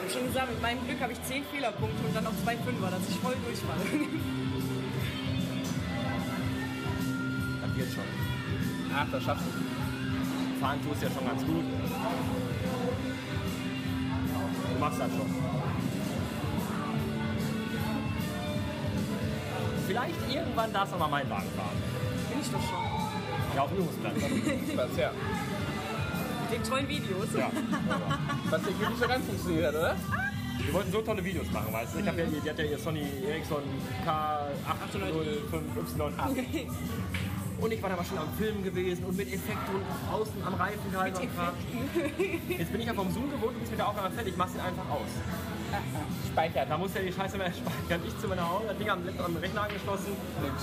habe 0.00 0.10
schon 0.10 0.26
gesagt, 0.26 0.50
mit 0.50 0.62
meinem 0.62 0.84
Glück 0.86 1.00
habe 1.00 1.12
ich 1.12 1.22
10 1.22 1.44
Fehlerpunkte 1.44 2.06
und 2.06 2.16
dann 2.16 2.24
noch 2.24 2.32
zwei 2.42 2.56
Fünfer, 2.56 2.90
dass 2.90 3.08
ich 3.08 3.16
voll 3.20 3.36
durchfalle. 3.44 3.84
Das 7.60 7.76
wird 7.76 7.92
schon. 7.92 8.04
Ach, 8.94 9.06
das 9.12 9.22
schaffst 9.22 9.44
du. 9.46 10.60
Fahren 10.60 10.80
tust 10.84 11.02
ja 11.02 11.10
schon 11.10 11.26
ganz 11.26 11.44
gut. 11.44 11.64
Du 14.72 14.78
machst 14.80 15.00
das 15.00 15.10
schon. 15.10 15.34
Vielleicht 19.86 20.30
irgendwann 20.32 20.72
darfst 20.72 20.94
du 20.94 20.98
mal 20.98 21.08
meinen 21.08 21.30
Wagen 21.30 21.50
fahren. 21.56 21.76
Bin 22.30 22.40
ich 22.40 22.50
doch 22.50 22.60
schon. 22.62 22.91
Ja, 23.54 23.62
auf 23.62 23.70
dem 23.70 23.78
Übungsplatz. 23.78 24.14
Was, 24.76 24.96
ja. 24.96 25.10
Mit 26.42 26.52
den 26.52 26.62
tollen 26.64 26.88
Videos. 26.88 27.28
ja. 27.36 27.50
Was 28.50 28.62
irgendwie 28.66 28.86
nicht 28.86 28.98
so 29.00 29.08
ganz 29.08 29.26
funktioniert 29.26 29.66
hat, 29.66 29.74
oder? 29.74 29.96
Wir 30.64 30.74
wollten 30.74 30.92
so 30.92 31.02
tolle 31.02 31.24
Videos 31.24 31.50
machen, 31.50 31.72
weißt 31.72 31.94
du? 31.94 31.98
Ich 32.00 32.06
hab 32.06 32.16
ja, 32.16 32.24
die 32.24 32.48
hat 32.50 32.58
ja 32.58 32.64
ihr 32.64 32.78
Sony 32.78 33.04
Ericsson 33.26 33.62
K805Y8. 34.06 36.66
Und 37.60 37.72
ich 37.72 37.82
war 37.82 37.90
da 37.90 37.96
mal 37.96 38.04
schon 38.04 38.18
am 38.18 38.28
Filmen 38.38 38.62
gewesen 38.64 39.04
und 39.04 39.16
mit 39.16 39.32
Effekten 39.32 39.74
und 39.76 39.84
außen 40.12 40.42
am 40.44 40.54
Reifen 40.54 40.90
gehalten. 40.90 41.28
Jetzt 42.48 42.72
bin 42.72 42.80
ich 42.80 42.86
ja 42.86 42.94
vom 42.94 43.12
Zoom 43.12 43.30
gewohnt 43.30 43.52
und 43.54 43.60
bist 43.60 43.70
mit 43.70 43.78
der 43.78 43.88
Aufnahme 43.88 44.10
fertig. 44.10 44.32
Ich 44.32 44.38
mach's 44.38 44.54
ihn 44.54 44.60
einfach 44.60 44.88
aus. 44.90 45.06
Speichern. 46.32 46.68
Da 46.68 46.78
muss 46.78 46.94
ja 46.94 47.00
die 47.02 47.12
Scheiße 47.12 47.36
mehr 47.38 47.52
speichern. 47.52 48.00
Ich 48.06 48.18
zu 48.18 48.28
meiner 48.28 48.48
Hause, 48.48 48.66
das 48.68 48.78
Ding 48.78 48.88
am, 48.90 49.04
Laptop- 49.06 49.26
am 49.26 49.36
Rechner 49.36 49.62
angeschlossen. 49.62 50.12
Nix. 50.42 50.62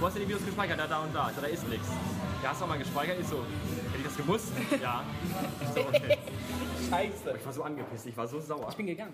Wo 0.00 0.06
hast 0.06 0.16
du 0.16 0.20
die 0.20 0.26
Videos 0.28 0.44
gespeichert? 0.44 0.78
Da, 0.78 0.86
da 0.86 0.98
und 1.00 1.14
da. 1.14 1.28
Ich 1.30 1.34
so, 1.36 1.40
da 1.42 1.46
ist 1.48 1.68
nichts. 1.68 1.88
Ja, 2.42 2.50
hast 2.50 2.60
du 2.60 2.64
auch 2.64 2.68
mal 2.68 2.78
gespeichert? 2.78 3.16
Ich 3.20 3.26
so, 3.26 3.36
hätte 3.38 3.98
ich 3.98 4.04
das 4.04 4.16
gewusst? 4.16 4.48
Ja. 4.82 5.02
Ich 5.60 5.68
so, 5.74 5.80
okay. 5.88 6.18
Scheiße. 6.90 7.34
Ich 7.38 7.46
war 7.46 7.52
so 7.52 7.62
angepisst, 7.64 8.06
ich 8.06 8.16
war 8.16 8.26
so 8.28 8.40
sauer. 8.40 8.68
Ich 8.70 8.76
bin 8.76 8.86
gegangen. 8.86 9.12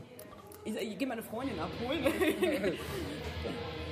Ich, 0.64 0.74
ich 0.76 0.98
gehe 0.98 1.08
meine 1.08 1.22
Freundin 1.22 1.58
abholen. 1.58 2.04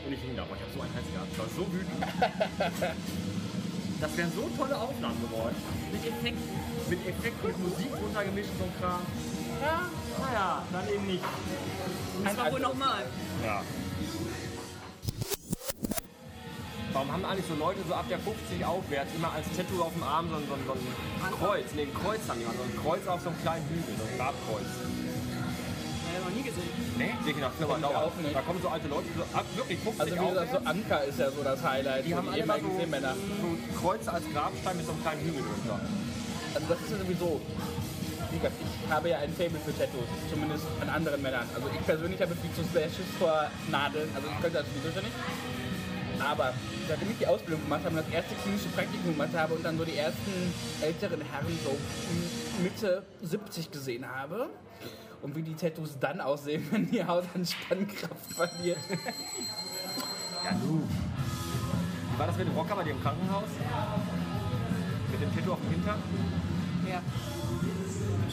Und 0.06 0.12
ich 0.12 0.20
hing 0.20 0.34
da, 0.36 0.44
boah, 0.44 0.56
ich 0.56 0.62
hab 0.62 0.70
so 0.74 0.80
einen 0.80 0.94
Hals 0.94 1.06
gehabt. 1.12 1.28
Ich 1.32 1.38
war 1.38 1.46
so 1.48 1.66
wütend. 1.72 2.04
Das 4.00 4.16
wären 4.16 4.32
so 4.32 4.48
tolle 4.56 4.76
Aufnahmen 4.78 5.20
geworden. 5.20 5.54
Mit 5.92 6.06
Effekten. 6.06 6.42
Mit 6.88 7.06
Effekten, 7.06 7.46
mit 7.48 7.58
Musik 7.58 7.88
runtergemischt 8.02 8.50
und 8.50 8.58
so 8.58 8.64
ein 8.64 8.72
Kram. 8.80 9.00
Ja, 9.62 9.82
naja, 10.18 10.62
dann 10.72 10.88
eben 10.88 11.06
nicht. 11.06 11.24
War 12.36 12.52
wohl 12.52 12.60
nochmal. 12.60 13.04
Ja. 13.44 13.62
Warum 16.92 17.12
haben 17.12 17.24
eigentlich 17.24 17.46
so 17.46 17.54
Leute 17.54 17.80
so 17.86 17.94
ab 17.94 18.06
der 18.08 18.18
50 18.18 18.64
aufwärts 18.64 19.14
immer 19.14 19.32
als 19.32 19.46
Tattoo 19.56 19.82
auf 19.82 19.92
dem 19.94 20.02
Arm 20.02 20.28
so 20.28 20.34
ein, 20.36 20.42
so 20.48 20.54
ein, 20.54 20.60
so 20.66 20.72
ein 20.74 21.32
Kreuz? 21.38 21.66
Nee, 21.74 21.82
ein 21.82 21.94
Kreuz 21.94 22.20
haben 22.28 22.40
die 22.40 22.46
mal, 22.46 22.54
so 22.56 22.62
ein 22.66 22.76
Kreuz 22.82 23.06
auf 23.06 23.20
so 23.22 23.28
einem 23.30 23.40
kleinen 23.42 23.64
Hügel, 23.70 23.94
so 23.96 24.02
ein 24.02 24.18
Grabkreuz. 24.18 24.66
Ja, 26.10 26.18
noch 26.18 26.34
nie 26.34 26.42
gesehen. 26.42 26.66
Nee, 26.98 27.14
wirklich 27.22 27.38
nach 27.38 27.52
Firma 27.54 27.78
Dauer. 27.78 28.10
Da 28.34 28.40
kommen 28.42 28.60
so 28.60 28.68
alte 28.68 28.88
Leute, 28.88 29.06
so 29.16 29.22
ab 29.38 29.46
wirklich 29.54 29.78
50 29.78 30.00
Also 30.00 30.14
wie 30.14 30.18
gesagt, 30.18 30.50
aufwärts. 30.50 30.64
so 30.64 30.70
Anker 30.70 31.04
ist 31.04 31.18
ja 31.20 31.30
so 31.30 31.42
das 31.44 31.62
Highlight. 31.62 32.06
Die 32.06 32.14
haben 32.14 32.28
alle 32.28 32.46
mal 32.46 32.60
so, 32.60 32.70
Seemänner. 32.76 33.14
so 33.14 33.46
ein 33.46 33.74
Kreuz 33.80 34.08
als 34.08 34.24
Grabstein 34.34 34.76
mit 34.76 34.86
so 34.86 34.92
einem 34.92 35.02
kleinen 35.02 35.20
Hügel 35.22 35.42
drunter. 35.46 35.78
Also 36.54 36.66
das 36.68 36.78
ist 36.82 36.90
ja 36.90 36.98
sowieso. 36.98 37.40
Wie 38.30 38.36
gesagt, 38.36 38.54
ich 38.62 38.90
habe 38.92 39.08
ja 39.10 39.18
ein 39.18 39.32
Fable 39.32 39.58
für 39.64 39.76
Tattoos, 39.76 40.06
zumindest 40.30 40.64
an 40.80 40.88
anderen 40.88 41.20
Männern. 41.20 41.48
Also 41.54 41.68
ich 41.74 41.84
persönlich 41.84 42.20
habe 42.22 42.34
viel 42.36 42.52
zu 42.52 42.62
sehr 42.72 42.88
Schiss 42.88 43.10
vor 43.18 43.50
Nadeln, 43.70 44.08
also 44.14 44.28
ich 44.28 44.40
könnte 44.40 44.58
das 44.58 44.66
sowieso 44.66 45.00
nicht. 45.00 45.16
Aber 46.20 46.54
seitdem 46.86 47.10
ich 47.10 47.18
die 47.18 47.26
Ausbildung 47.26 47.62
gemacht 47.62 47.80
habe 47.84 47.96
und 47.96 48.06
das 48.06 48.14
erste 48.14 48.34
klinische 48.36 48.68
Praktikum 48.68 49.12
gemacht 49.12 49.34
habe 49.34 49.54
und 49.54 49.64
dann 49.64 49.78
so 49.78 49.84
die 49.84 49.96
ersten 49.96 50.54
älteren 50.80 51.20
Herren 51.22 51.58
so 51.64 51.76
Mitte 52.62 53.02
70 53.22 53.70
gesehen 53.70 54.06
habe 54.06 54.50
und 55.22 55.34
wie 55.34 55.42
die 55.42 55.54
Tattoos 55.54 55.98
dann 55.98 56.20
aussehen, 56.20 56.66
wenn 56.70 56.90
die 56.90 57.04
Haut 57.04 57.24
an 57.34 57.44
Spannkraft 57.44 58.32
verliert. 58.34 58.78
Ja, 60.44 60.52
nu. 60.52 60.82
Wie 62.12 62.18
war 62.18 62.26
das 62.26 62.36
mit 62.36 62.46
dem 62.46 62.54
Rocker 62.54 62.76
bei 62.76 62.84
dir 62.84 62.92
im 62.92 63.02
Krankenhaus? 63.02 63.48
Mit 65.10 65.20
dem 65.20 65.34
Tattoo 65.34 65.52
auf 65.52 65.60
dem 65.60 65.70
Hintern? 65.70 65.98
Ja. 66.88 67.02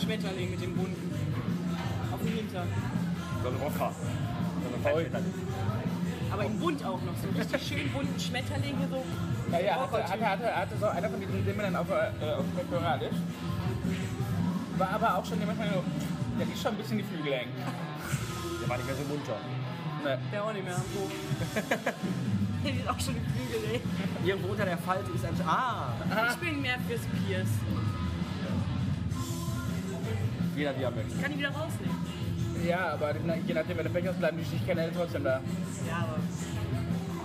Schmetterling 0.07 0.51
mit 0.51 0.61
dem 0.61 0.73
bunten. 0.73 1.13
Auf 2.13 2.19
dem 2.21 2.33
Hintern. 2.33 2.67
So 3.43 3.49
ein 3.49 3.55
Rocker. 3.57 3.91
So 4.81 4.87
ein. 4.87 5.25
Aber 6.31 6.45
in 6.45 6.59
bunt 6.59 6.85
auch 6.85 7.01
noch. 7.01 7.13
So 7.21 7.27
richtig 7.37 7.67
schön 7.67 7.91
bunten 7.91 8.17
Schmetterling 8.17 8.77
hier 8.77 8.87
so. 8.87 9.03
Ja, 9.51 9.59
ja, 9.59 9.81
hatte, 9.81 10.03
hatte, 10.07 10.29
hatte, 10.29 10.55
hatte 10.55 10.77
so 10.79 10.85
einer 10.85 11.09
von 11.09 11.19
diesen 11.19 11.43
Seemännern 11.43 11.75
auf, 11.75 11.89
äh, 11.89 12.31
auf 12.31 12.45
Pectoralis. 12.55 13.15
War 14.77 14.89
aber 14.91 15.17
auch 15.17 15.25
schon 15.25 15.39
jemand, 15.41 15.59
der 15.59 15.67
der 16.39 16.53
ist 16.53 16.61
schon 16.61 16.71
ein 16.71 16.77
bisschen 16.77 16.97
die 16.99 17.03
Flügel 17.03 17.33
hängen. 17.33 17.51
Der 18.61 18.69
war 18.69 18.77
nicht 18.77 18.85
mehr 18.85 18.95
so 18.95 19.03
munter. 19.03 19.37
Ne. 20.05 20.19
Der 20.31 20.43
auch 20.43 20.53
nicht 20.53 20.63
mehr. 20.63 20.75
So. 20.75 21.11
Der 22.63 22.73
ist 22.73 22.89
auch 22.89 22.99
schon 22.99 23.13
die 23.13 23.21
Flügel, 23.21 23.69
ey. 23.71 23.81
Irgendwo 24.27 24.51
unter 24.51 24.65
der 24.65 24.77
Falte 24.79 25.11
ist 25.11 25.23
ein... 25.23 25.35
Ah! 25.47 25.93
Ich 26.31 26.37
bin 26.37 26.61
mehr 26.61 26.77
fürs 26.87 27.01
Pierce. 27.01 27.47
Jeder 30.57 30.75
wie 30.75 30.83
er 30.83 30.91
möchte. 30.91 31.15
Kann 31.21 31.31
ich 31.31 31.37
wieder 31.37 31.49
rausnehmen. 31.49 31.95
Ja, 32.67 32.93
aber 32.93 33.13
je 33.47 33.53
nachdem, 33.53 33.77
wenn 33.77 33.85
du 33.85 33.91
Pech 33.91 34.07
hast, 34.07 34.17
bleiben 34.17 34.37
die 34.39 34.45
Stichkanäle 34.45 34.91
trotzdem 34.91 35.23
da. 35.23 35.39
Ja, 35.87 35.97
aber. 35.97 36.17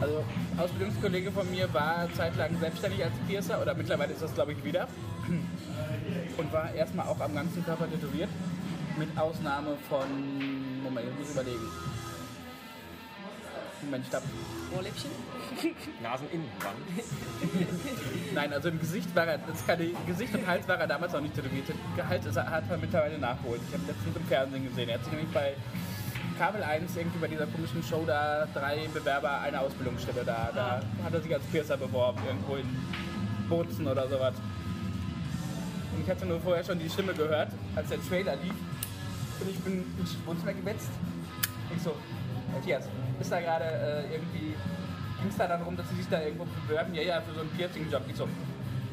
Also, 0.02 0.24
Ausbildungskollege 0.58 1.32
von 1.32 1.50
mir 1.50 1.72
war 1.72 2.08
zeitlang 2.14 2.58
selbstständig 2.60 3.02
als 3.02 3.14
Piercer, 3.26 3.62
oder 3.62 3.74
mittlerweile 3.74 4.12
ist 4.12 4.20
das, 4.20 4.34
glaube 4.34 4.52
ich, 4.52 4.62
wieder. 4.62 4.86
Und 6.36 6.52
war 6.52 6.74
erstmal 6.74 7.06
auch 7.06 7.20
am 7.20 7.34
ganzen 7.34 7.64
Körper 7.64 7.90
tätowiert. 7.90 8.28
Mit 8.98 9.16
Ausnahme 9.18 9.78
von. 9.88 10.82
Moment, 10.82 11.06
ich 11.10 11.18
muss 11.18 11.30
überlegen. 11.30 11.91
Moment, 13.82 14.06
stopp. 14.06 14.22
Ohrläppchen? 14.76 15.10
Naseninnenwand. 16.02 16.78
Nein, 18.34 18.52
also 18.52 18.68
im 18.68 18.78
Gesicht 18.78 19.14
war 19.14 19.26
er, 19.26 19.38
das 19.38 19.66
kann 19.66 19.80
ich, 19.80 19.92
Gesicht 20.06 20.34
und 20.34 20.46
Hals 20.46 20.66
war 20.68 20.78
er 20.78 20.86
damals 20.86 21.12
noch 21.12 21.20
nicht 21.20 21.34
tätowiert. 21.34 21.66
Gehalt 21.96 22.24
ist 22.24 22.36
er, 22.36 22.48
hat 22.48 22.64
er 22.70 22.78
mittlerweile 22.78 23.18
nachgeholt. 23.18 23.60
Ich 23.68 23.74
habe 23.74 23.86
letztens 23.86 24.16
im 24.16 24.24
Fernsehen 24.26 24.64
gesehen. 24.68 24.88
Er 24.88 24.94
hat 24.94 25.04
sich 25.04 25.12
nämlich 25.12 25.32
bei 25.32 25.54
Kabel 26.38 26.62
1 26.62 26.96
irgendwie 26.96 27.18
bei 27.18 27.28
dieser 27.28 27.46
komischen 27.46 27.82
Show 27.82 28.04
da 28.06 28.46
drei 28.54 28.88
Bewerber 28.92 29.40
eine 29.40 29.60
Ausbildungsstelle 29.60 30.24
da. 30.24 30.50
Da 30.54 30.80
hat 31.04 31.12
er 31.12 31.20
sich 31.20 31.34
als 31.34 31.44
Piercer 31.44 31.76
beworben, 31.76 32.20
irgendwo 32.26 32.56
in 32.56 32.66
Bozen 33.48 33.86
oder 33.86 34.08
sowas. 34.08 34.34
Und 35.94 36.02
ich 36.02 36.08
hatte 36.08 36.24
nur 36.24 36.40
vorher 36.40 36.64
schon 36.64 36.78
die 36.78 36.88
Stimme 36.88 37.12
gehört, 37.14 37.50
als 37.76 37.88
der 37.88 38.00
Trailer 38.02 38.36
lief. 38.36 38.54
Und 39.40 39.50
ich 39.50 39.58
bin 39.58 39.84
ins 39.98 40.16
Wohnzimmer 40.24 40.54
gewetzt. 40.54 40.88
Ich 41.74 41.82
so, 41.82 41.94
Matthias, 42.52 42.88
ist 43.20 43.32
da 43.32 43.40
gerade 43.40 43.64
äh, 43.64 44.14
irgendwie, 44.14 44.54
ging 45.20 45.28
es 45.28 45.36
da 45.36 45.46
dann 45.46 45.60
darum, 45.60 45.76
dass 45.76 45.88
sie 45.90 45.96
sich 45.96 46.08
da 46.08 46.20
irgendwo 46.22 46.46
bewerben? 46.66 46.94
Ja, 46.94 47.02
ja, 47.02 47.20
für 47.20 47.34
so 47.34 47.40
einen 47.40 47.50
Piercing-Job. 47.50 48.02
Ich 48.08 48.16
so, 48.16 48.28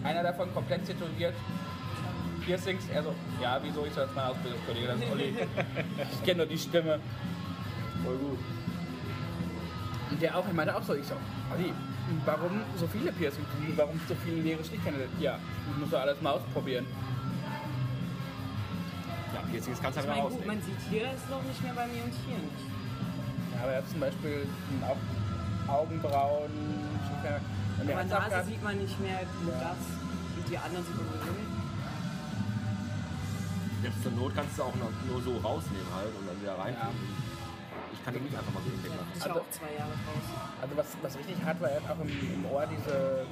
einer 0.03 0.23
davon 0.23 0.53
komplett 0.53 0.85
tätowiert, 0.85 1.33
Piercings. 2.45 2.83
Er 2.93 3.03
so, 3.03 3.13
ja, 3.41 3.59
wieso? 3.61 3.85
Ich 3.85 3.93
so, 3.93 4.01
das 4.01 4.09
ist 4.09 4.15
mein 4.15 4.25
Ausbildungskollege, 4.25 4.87
das 4.87 4.99
ist 4.99 5.11
Olli. 5.11 5.35
ich 6.13 6.23
kenne 6.23 6.37
nur 6.37 6.45
die 6.45 6.57
Stimme. 6.57 6.99
Voll 8.03 8.17
gut. 8.17 8.39
Und 10.11 10.21
der 10.21 10.35
auch, 10.35 10.47
er 10.47 10.53
meinte 10.53 10.75
auch 10.75 10.81
so, 10.81 10.95
ich 10.95 11.05
so, 11.05 11.15
Olli, 11.53 11.73
warum 12.25 12.61
so 12.77 12.87
viele 12.87 13.11
Piercings? 13.11 13.47
Warum 13.75 13.99
so 14.07 14.15
viele 14.25 14.41
leere 14.41 14.63
Stichkanäle? 14.63 15.07
Ja, 15.19 15.33
das 15.67 15.77
musst 15.77 15.93
du 15.93 15.97
alles 15.97 16.21
mal 16.21 16.31
ausprobieren. 16.31 16.87
Ja, 19.33 19.41
Piercings 19.51 19.79
kannst 19.81 19.97
du 19.97 20.01
Ich 20.01 20.07
ja 20.07 20.15
meine, 20.15 20.29
gut, 20.29 20.45
man 20.47 20.61
sieht 20.61 20.79
hier 20.89 21.03
das 21.03 21.29
noch 21.29 21.43
nicht 21.43 21.61
mehr 21.61 21.73
bei 21.73 21.85
mir 21.87 22.03
und 22.03 22.13
hier 22.25 22.37
nicht. 22.37 22.78
Ja, 23.59 23.63
aber 23.63 23.71
er 23.73 23.77
hat 23.83 23.89
zum 23.89 23.99
Beispiel 23.99 24.47
auch 24.87 25.01
Augenbrauen, 25.67 26.51
Stichkanäle. 27.05 27.41
Und 27.81 27.91
Aber 27.91 28.03
Nase 28.03 28.29
grad- 28.31 28.45
sieht 28.45 28.63
man 28.63 28.77
nicht 28.79 28.99
mehr, 28.99 29.19
nur 29.43 29.51
das. 29.53 29.79
Und 30.39 30.47
die 30.49 30.57
anderen 30.57 30.85
sieht 30.85 30.95
man 30.95 31.05
sowieso 31.11 31.31
nicht. 31.35 31.51
Jetzt 33.83 34.03
zur 34.03 34.11
Not 34.11 34.35
kannst 34.35 34.57
du 34.59 34.63
auch 34.63 34.75
noch 34.75 34.91
nur 35.07 35.21
so 35.21 35.37
rausnehmen 35.39 35.87
halt 35.95 36.11
und 36.19 36.27
dann 36.27 36.41
wieder 36.41 36.57
rein. 36.59 36.75
Ja. 36.75 36.89
Ich 37.93 38.03
kann 38.03 38.13
den 38.13 38.23
nicht 38.23 38.35
einfach 38.35 38.51
mal 38.53 38.63
so 38.63 38.69
hinweg 38.71 38.91
machen. 38.91 39.11
Ich 39.15 39.23
Also- 39.23 39.35
war 39.35 39.41
auch 39.41 39.51
zwei 39.51 39.71
Jahre 39.75 39.91
raus. 40.07 40.25
Also 40.61 40.73
was, 40.75 40.87
was 41.01 41.11
richtig 41.19 41.37
hart 41.45 41.59
war, 41.61 41.69
er 41.69 41.79
hat 41.83 41.91
auch 41.91 42.01
im, 42.03 42.09
im 42.11 42.43
Ohr 42.51 42.63
diese, 42.67 43.23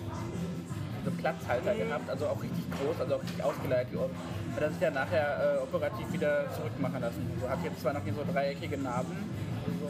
diese 1.03 1.11
Platzhalter 1.19 1.75
gehabt, 1.75 2.09
also 2.09 2.27
auch 2.27 2.39
richtig 2.41 2.63
groß, 2.71 2.95
also 2.99 3.15
auch 3.15 3.23
richtig 3.23 3.43
ausgeleitet. 3.43 3.91
Die 3.91 3.97
Ohren. 3.97 4.11
Hat 4.55 4.61
er 4.63 4.69
sich 4.71 4.79
dann 4.79 4.93
nachher 4.93 5.59
äh, 5.59 5.63
operativ 5.63 6.07
wieder 6.13 6.47
zurückmachen 6.55 7.01
lassen. 7.01 7.27
Also 7.35 7.49
hat 7.49 7.59
jetzt 7.63 7.81
zwar 7.81 7.93
noch 7.93 8.03
hier 8.03 8.13
so 8.15 8.23
dreieckige 8.31 8.77
Narben, 8.77 9.11
also, 9.67 9.87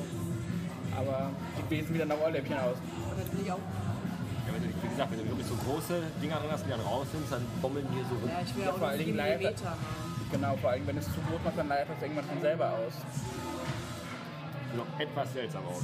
aber 0.98 1.30
sieht 1.56 1.70
wenigstens 1.70 1.96
wieder 1.96 2.06
nach 2.06 2.20
Ohrläppchen 2.20 2.58
aus. 2.58 2.78
Und 2.78 3.20
das 3.20 3.30
bin 3.30 3.46
ich 3.46 3.52
auch. 3.52 3.62
Ja, 4.48 4.54
wenn 4.54 4.64
du, 4.64 4.70
wie 4.70 4.88
gesagt, 4.88 5.12
wenn 5.12 5.20
du 5.20 5.28
wirklich 5.28 5.48
so 5.48 5.56
große 5.56 6.02
Dinger 6.22 6.40
drin 6.40 6.52
hast, 6.52 6.66
die 6.66 6.70
dann 6.70 6.82
rausnimmst, 6.82 7.32
dann 7.32 7.46
bommeln 7.62 7.86
hier 7.94 8.06
so 8.08 8.16
rum. 8.16 8.30
Ja, 8.30 8.42
ich 8.42 8.56
will 8.56 8.64
Ja, 8.64 8.72
auch 8.72 8.78
vor 8.78 8.88
allen 8.88 8.98
4 8.98 9.06
Dingen 9.06 9.18
mm 9.18 9.66
haben. 9.68 9.80
Genau, 10.32 10.58
vor 10.58 10.70
allem 10.72 10.88
wenn 10.88 10.98
es 10.98 11.06
zu 11.06 11.20
groß 11.28 11.42
macht, 11.44 11.58
dann 11.58 11.68
leitet 11.68 11.90
das 11.96 12.02
irgendwann 12.02 12.26
von 12.26 12.42
selber 12.42 12.68
aus. 12.72 12.94
Sieht 12.94 14.78
noch 14.78 15.00
etwas 15.00 15.34
seltsam 15.34 15.64
aus. 15.68 15.84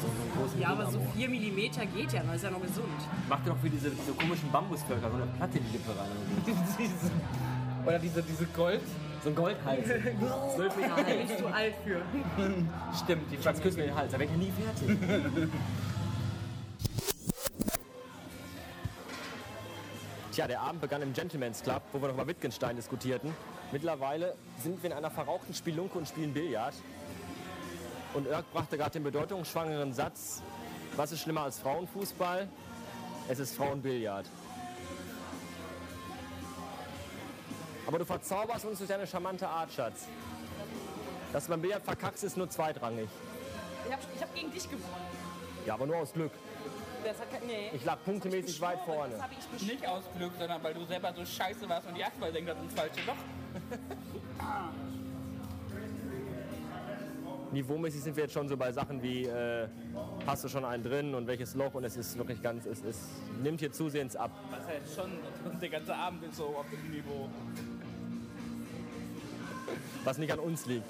So, 0.00 0.06
so 0.46 0.58
Ja, 0.58 0.68
aber 0.70 0.86
so 0.90 0.98
Ohr. 0.98 1.06
4 1.16 1.28
mm 1.28 1.58
geht 1.94 2.12
ja 2.12 2.22
noch, 2.22 2.34
ist 2.34 2.44
ja 2.44 2.50
noch 2.50 2.62
gesund. 2.62 3.00
Mach 3.28 3.40
dir 3.42 3.50
doch 3.50 3.58
für 3.58 3.70
diese, 3.70 3.90
diese 3.90 4.12
komischen 4.12 4.50
Bambusvölker 4.50 5.10
so 5.10 5.16
eine 5.16 5.26
Platte 5.26 5.58
in 5.58 5.64
die 5.64 5.72
Lippe 5.72 5.90
rein. 5.98 6.10
Oder 7.88 7.98
diese, 7.98 8.22
diese 8.22 8.44
Gold. 8.46 8.82
So 9.24 9.30
ein 9.30 9.34
Goldhals. 9.34 9.86
12 10.56 10.76
Meter 10.76 10.88
Da 10.88 10.96
Hals. 10.96 11.28
bist 11.28 11.40
du 11.40 11.46
alt 11.46 11.74
für. 11.82 12.02
Stimmt, 13.02 13.32
die 13.32 13.42
Schatz, 13.42 13.62
küss 13.62 13.76
mir 13.76 13.84
den 13.84 13.94
Hals, 13.94 14.12
da 14.12 14.18
werd 14.18 14.30
ich 14.30 14.36
nie 14.36 14.52
fertig. 14.52 14.98
Tja, 20.32 20.46
der 20.46 20.60
Abend 20.60 20.82
begann 20.82 21.00
im 21.00 21.14
Gentleman's 21.14 21.62
Club, 21.62 21.80
wo 21.92 22.02
wir 22.02 22.08
noch 22.08 22.16
mal 22.16 22.26
Wittgenstein 22.26 22.76
diskutierten. 22.76 23.34
Mittlerweile 23.72 24.34
sind 24.62 24.82
wir 24.82 24.90
in 24.90 24.96
einer 24.96 25.10
verrauchten 25.10 25.54
Spielunke 25.54 25.96
und 25.96 26.06
spielen 26.06 26.34
Billard. 26.34 26.74
Und 28.12 28.26
Irk 28.26 28.44
brachte 28.52 28.76
gerade 28.76 28.90
den 28.90 29.04
bedeutungsschwangeren 29.04 29.94
Satz, 29.94 30.42
was 30.94 31.10
ist 31.12 31.22
schlimmer 31.22 31.40
als 31.42 31.58
Frauenfußball? 31.58 32.48
Es 33.28 33.38
ist 33.38 33.56
Frauenbillard. 33.56 34.26
Aber 37.88 37.98
du 37.98 38.04
verzauberst 38.04 38.66
uns 38.66 38.76
durch 38.76 38.90
deine 38.90 39.06
charmante 39.06 39.48
Art, 39.48 39.72
Schatz. 39.72 40.08
Dass 41.32 41.46
du 41.46 41.52
beim 41.52 41.62
Billard 41.62 41.82
verkackst, 41.82 42.22
ist 42.22 42.36
nur 42.36 42.50
zweitrangig. 42.50 43.08
Ich 43.86 43.92
hab, 43.92 44.00
ich 44.14 44.22
hab 44.22 44.34
gegen 44.34 44.52
dich 44.52 44.64
gewonnen. 44.64 44.84
Ja, 45.64 45.72
aber 45.72 45.86
nur 45.86 45.96
aus 45.96 46.12
Glück. 46.12 46.32
Das 47.02 47.18
hat 47.18 47.28
nee. 47.46 47.70
Ich 47.72 47.82
lag 47.86 47.96
punktemäßig 48.04 48.60
weit 48.60 48.80
vorne. 48.80 49.14
Das 49.14 49.22
habe 49.22 49.32
ich 49.32 49.46
bestimmt. 49.46 49.72
Nicht 49.72 49.88
aus 49.88 50.04
Glück, 50.18 50.32
sondern 50.38 50.62
weil 50.62 50.74
du 50.74 50.84
selber 50.84 51.14
so 51.14 51.24
scheiße 51.24 51.66
warst 51.66 51.88
und 51.88 51.96
die 51.96 52.04
Acht 52.04 52.12
denkt, 52.34 52.50
das 52.50 52.58
ins 52.58 52.74
falsche 52.74 53.00
Loch. 53.06 53.14
Niveaumäßig 57.52 58.02
sind 58.02 58.16
wir 58.16 58.24
jetzt 58.24 58.34
schon 58.34 58.46
so 58.46 58.58
bei 58.58 58.70
Sachen 58.70 59.02
wie, 59.02 59.24
äh, 59.24 59.66
hast 60.26 60.44
du 60.44 60.48
schon 60.48 60.66
einen 60.66 60.82
drin 60.82 61.14
und 61.14 61.26
welches 61.26 61.54
Loch 61.54 61.72
und 61.72 61.84
es 61.84 61.96
ist 61.96 62.18
wirklich 62.18 62.42
ganz, 62.42 62.66
es, 62.66 62.84
es 62.84 63.08
nimmt 63.42 63.60
hier 63.60 63.72
zusehends 63.72 64.16
ab. 64.16 64.30
Was 64.50 64.66
halt 64.66 64.82
schon, 64.94 65.10
der 65.58 65.68
ganze 65.70 65.94
Abend 65.94 66.22
ist 66.24 66.36
so 66.36 66.48
auf 66.48 66.66
dem 66.70 66.90
Niveau. 66.90 67.30
Was 70.04 70.18
nicht 70.18 70.32
an 70.32 70.38
uns 70.38 70.66
liegt. 70.66 70.88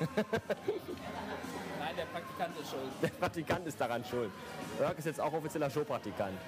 Nein, 0.00 1.96
der 1.96 2.04
Praktikant 2.06 2.58
ist 2.60 2.70
schuld. 2.70 2.90
Der 3.02 3.08
Praktikant 3.08 3.66
ist 3.66 3.80
daran 3.80 4.04
schuld. 4.04 4.30
Jörg 4.78 4.98
ist 4.98 5.04
jetzt 5.06 5.20
auch 5.20 5.32
offizieller 5.32 5.70
Showpraktikant. 5.70 6.38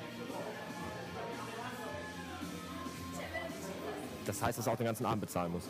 Das 4.26 4.43
heißt, 4.43 4.59
dass 4.59 4.67
er 4.67 4.73
auch 4.73 4.76
den 4.76 4.87
ganzen 4.87 5.07
Abend 5.07 5.23
bezahlen 5.23 5.52
muss. 5.52 5.64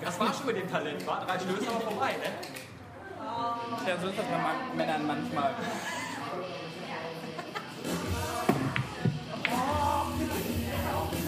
Das 0.00 0.20
war 0.20 0.32
schon 0.34 0.46
mit 0.46 0.56
dem 0.56 0.70
Talent, 0.70 1.06
war 1.06 1.24
drei 1.24 1.38
Stöße 1.38 1.68
aber 1.70 1.80
vorbei, 1.80 2.12
ne? 2.12 2.30
Ja, 3.86 3.96
so 4.00 4.08
ist 4.08 4.18
das 4.18 4.26
bei 4.26 4.38
Man- 4.38 4.76
Männern 4.76 5.06
manchmal. 5.06 5.54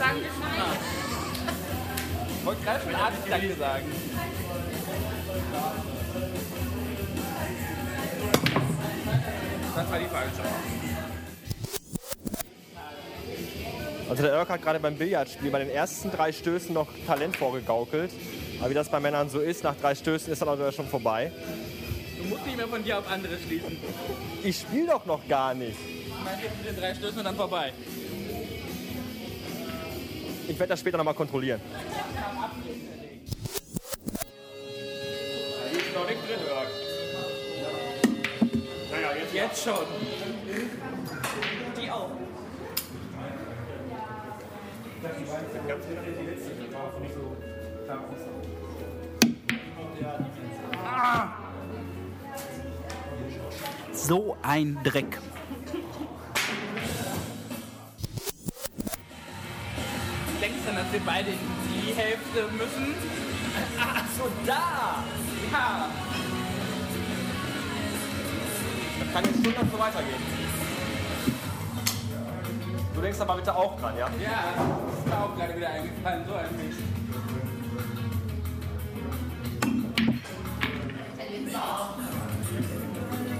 Sagen 0.00 0.16
wir 0.23 0.30
schon 0.30 0.40
mal. 0.40 0.76
Ich 2.38 2.47
wollte 2.47 2.62
gerade 2.62 2.80
schon 2.83 2.95
Arzt 2.95 3.19
Danke 3.28 3.54
sagen. 3.54 3.85
Das 9.76 9.90
war 9.90 9.99
die 9.99 10.07
falsche. 10.07 10.42
Also 14.09 14.23
der 14.23 14.33
Jörg 14.33 14.49
hat 14.49 14.62
gerade 14.62 14.80
beim 14.80 14.97
Billardspiel 14.97 15.50
bei 15.50 15.59
den 15.59 15.69
ersten 15.69 16.11
drei 16.11 16.33
Stößen 16.33 16.73
noch 16.73 16.88
Talent 17.07 17.37
vorgegaukelt. 17.37 18.11
Aber 18.61 18.71
wie 18.71 18.75
das 18.75 18.88
bei 18.88 19.00
Männern 19.00 19.28
so 19.28 19.40
ist, 19.40 19.64
nach 19.64 19.76
drei 19.76 19.95
Stößen 19.95 20.33
ist 20.33 20.40
dann 20.40 20.73
schon 20.73 20.88
vorbei. 20.88 21.30
Du 22.23 22.25
musst 22.25 22.47
nicht 22.47 22.57
mehr 22.57 22.69
von 22.69 22.83
dir 22.83 23.00
auf 23.00 23.11
andere 23.11 23.37
schließen. 23.37 23.76
Ich 24.42 24.61
spiele 24.61 24.87
doch 24.87 25.04
noch 25.04 25.28
gar 25.28 25.52
nicht. 25.52 25.76
Ich 25.78 26.25
meine, 26.25 26.38
mit 26.38 26.66
den 26.66 26.80
drei 26.80 26.95
Stößen 26.95 27.19
und 27.19 27.25
dann 27.25 27.37
vorbei. 27.37 27.75
Ich 30.50 30.59
werde 30.59 30.71
das 30.71 30.80
später 30.80 30.99
nochmal 30.99 31.14
kontrollieren. 31.14 31.61
Ist 35.71 35.95
noch 35.95 36.09
nicht 36.09 36.19
drin, 36.26 36.40
Jörg. 36.45 36.66
Naja, 38.90 39.11
jetzt 39.16 39.33
Jetzt 39.33 39.62
schon. 39.62 39.87
Die 41.80 41.88
auch. 41.88 42.11
So 53.92 54.37
ein 54.42 54.78
Dreck. 54.83 55.19
Du, 60.71 60.77
dass 60.77 60.93
wir 60.93 61.00
beide 61.00 61.31
in 61.31 61.39
die 61.69 61.93
Hälfte 61.93 62.45
müssen? 62.53 62.95
Ach 63.81 64.05
so, 64.17 64.31
da! 64.47 65.03
Ja! 65.50 65.89
Das 69.00 69.12
kann 69.12 69.25
jetzt 69.25 69.41
stundenlang 69.41 69.71
so 69.73 69.79
weitergehen. 69.79 70.23
Du 72.95 73.00
denkst 73.00 73.21
aber 73.21 73.35
bitte 73.37 73.55
auch 73.55 73.81
dran, 73.81 73.95
ja? 73.99 74.09
Ja, 74.23 74.45
das 74.57 74.99
ist 74.99 75.07
mir 75.07 75.19
auch 75.19 75.37
gerade 75.37 75.57
wieder 75.57 75.71
eingefallen, 75.71 76.25
so 76.26 76.35
ein 76.35 76.56
Mist. 76.56 76.78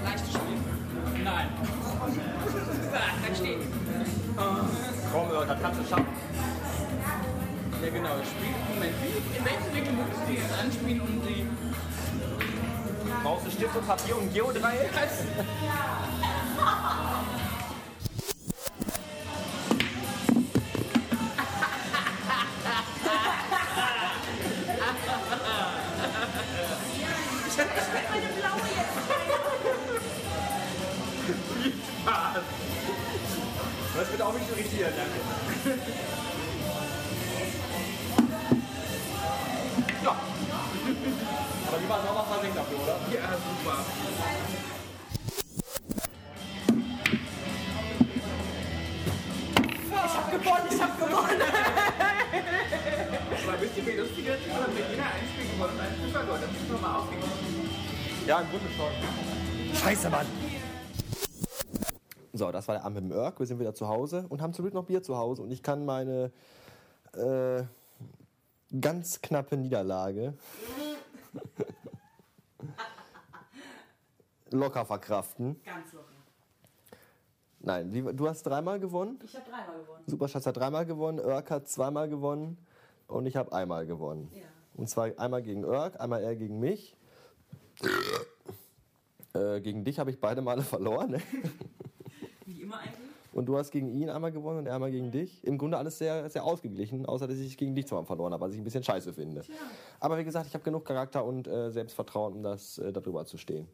Leichtes 0.03 0.33
Spiel. 0.33 1.23
Nein. 1.23 1.47
Dann 3.25 3.35
steht. 3.35 3.59
Komm, 5.13 5.29
Jörg, 5.29 5.47
das 5.47 5.61
kannst 5.61 5.79
du 5.79 5.85
schaffen. 5.85 6.10
Genau, 7.93 8.09
Spiel. 8.23 8.55
Moment, 8.73 8.95
in 9.37 9.45
welchem 9.45 9.75
Winkel 9.75 9.93
muss 9.93 10.07
ich 10.15 10.35
dieses 10.35 10.51
anspielen, 10.57 11.01
um 11.01 11.21
sie... 11.27 11.45
Brauchst 13.21 13.45
du 13.45 13.51
Stift 13.51 13.75
und 13.75 13.85
Papier 13.85 14.17
und 14.17 14.33
Geodreieck? 14.33 14.91
Mann! 60.09 60.25
So, 62.33 62.51
das 62.51 62.67
war 62.67 62.75
der 62.75 62.85
Abend 62.85 63.03
mit 63.03 63.11
dem 63.11 63.17
Irk. 63.17 63.39
Wir 63.39 63.45
sind 63.45 63.59
wieder 63.59 63.73
zu 63.75 63.87
Hause 63.87 64.25
und 64.29 64.41
haben 64.41 64.53
zum 64.53 64.63
Glück 64.63 64.73
noch 64.73 64.85
Bier 64.85 65.03
zu 65.03 65.17
Hause. 65.17 65.41
Und 65.43 65.51
ich 65.51 65.61
kann 65.61 65.85
meine 65.85 66.31
äh, 67.13 67.63
ganz 68.79 69.21
knappe 69.21 69.57
Niederlage 69.57 70.33
locker 74.49 74.85
verkraften. 74.85 75.61
Ganz 75.63 75.93
locker. 75.93 76.07
Nein, 77.59 78.15
du 78.15 78.27
hast 78.27 78.43
dreimal 78.43 78.79
gewonnen. 78.79 79.19
Ich 79.23 79.35
habe 79.35 79.49
dreimal 79.49 79.79
gewonnen. 79.81 80.03
Superschatz 80.07 80.45
hat 80.47 80.57
dreimal 80.57 80.85
gewonnen. 80.85 81.19
Irk 81.19 81.51
hat 81.51 81.67
zweimal 81.67 82.09
gewonnen. 82.09 82.57
Und 83.07 83.25
ich 83.27 83.35
habe 83.35 83.53
einmal 83.53 83.85
gewonnen. 83.85 84.31
Ja. 84.33 84.43
Und 84.73 84.89
zwar 84.89 85.11
einmal 85.17 85.43
gegen 85.43 85.63
Irk, 85.63 85.99
einmal 85.99 86.23
er 86.23 86.35
gegen 86.35 86.59
mich. 86.59 86.97
Äh, 89.33 89.61
gegen 89.61 89.83
dich 89.83 89.99
habe 89.99 90.11
ich 90.11 90.19
beide 90.19 90.41
Male 90.41 90.61
verloren. 90.61 91.11
Ne? 91.11 91.21
Wie 92.45 92.61
immer 92.61 92.79
eigentlich. 92.79 93.11
Und 93.33 93.45
du 93.45 93.57
hast 93.57 93.71
gegen 93.71 93.87
ihn 93.87 94.09
einmal 94.09 94.31
gewonnen 94.31 94.59
und 94.59 94.65
er 94.65 94.75
einmal 94.75 94.91
gegen 94.91 95.11
dich. 95.11 95.43
Im 95.45 95.57
Grunde 95.57 95.77
alles 95.77 95.97
sehr, 95.97 96.29
sehr 96.29 96.43
ausgeglichen, 96.43 97.05
außer 97.05 97.27
dass 97.27 97.37
ich 97.37 97.57
gegen 97.57 97.73
dich 97.73 97.87
zweimal 97.87 98.05
verloren 98.05 98.33
habe, 98.33 98.43
was 98.43 98.53
ich 98.53 98.59
ein 98.59 98.63
bisschen 98.63 98.83
scheiße 98.83 99.13
finde. 99.13 99.43
Aber 100.01 100.17
wie 100.17 100.25
gesagt, 100.25 100.47
ich 100.47 100.53
habe 100.53 100.63
genug 100.63 100.83
Charakter 100.83 101.23
und 101.23 101.47
äh, 101.47 101.71
Selbstvertrauen, 101.71 102.33
um 102.33 102.43
das 102.43 102.77
äh, 102.77 102.91
darüber 102.91 103.25
zu 103.25 103.37
stehen. 103.37 103.69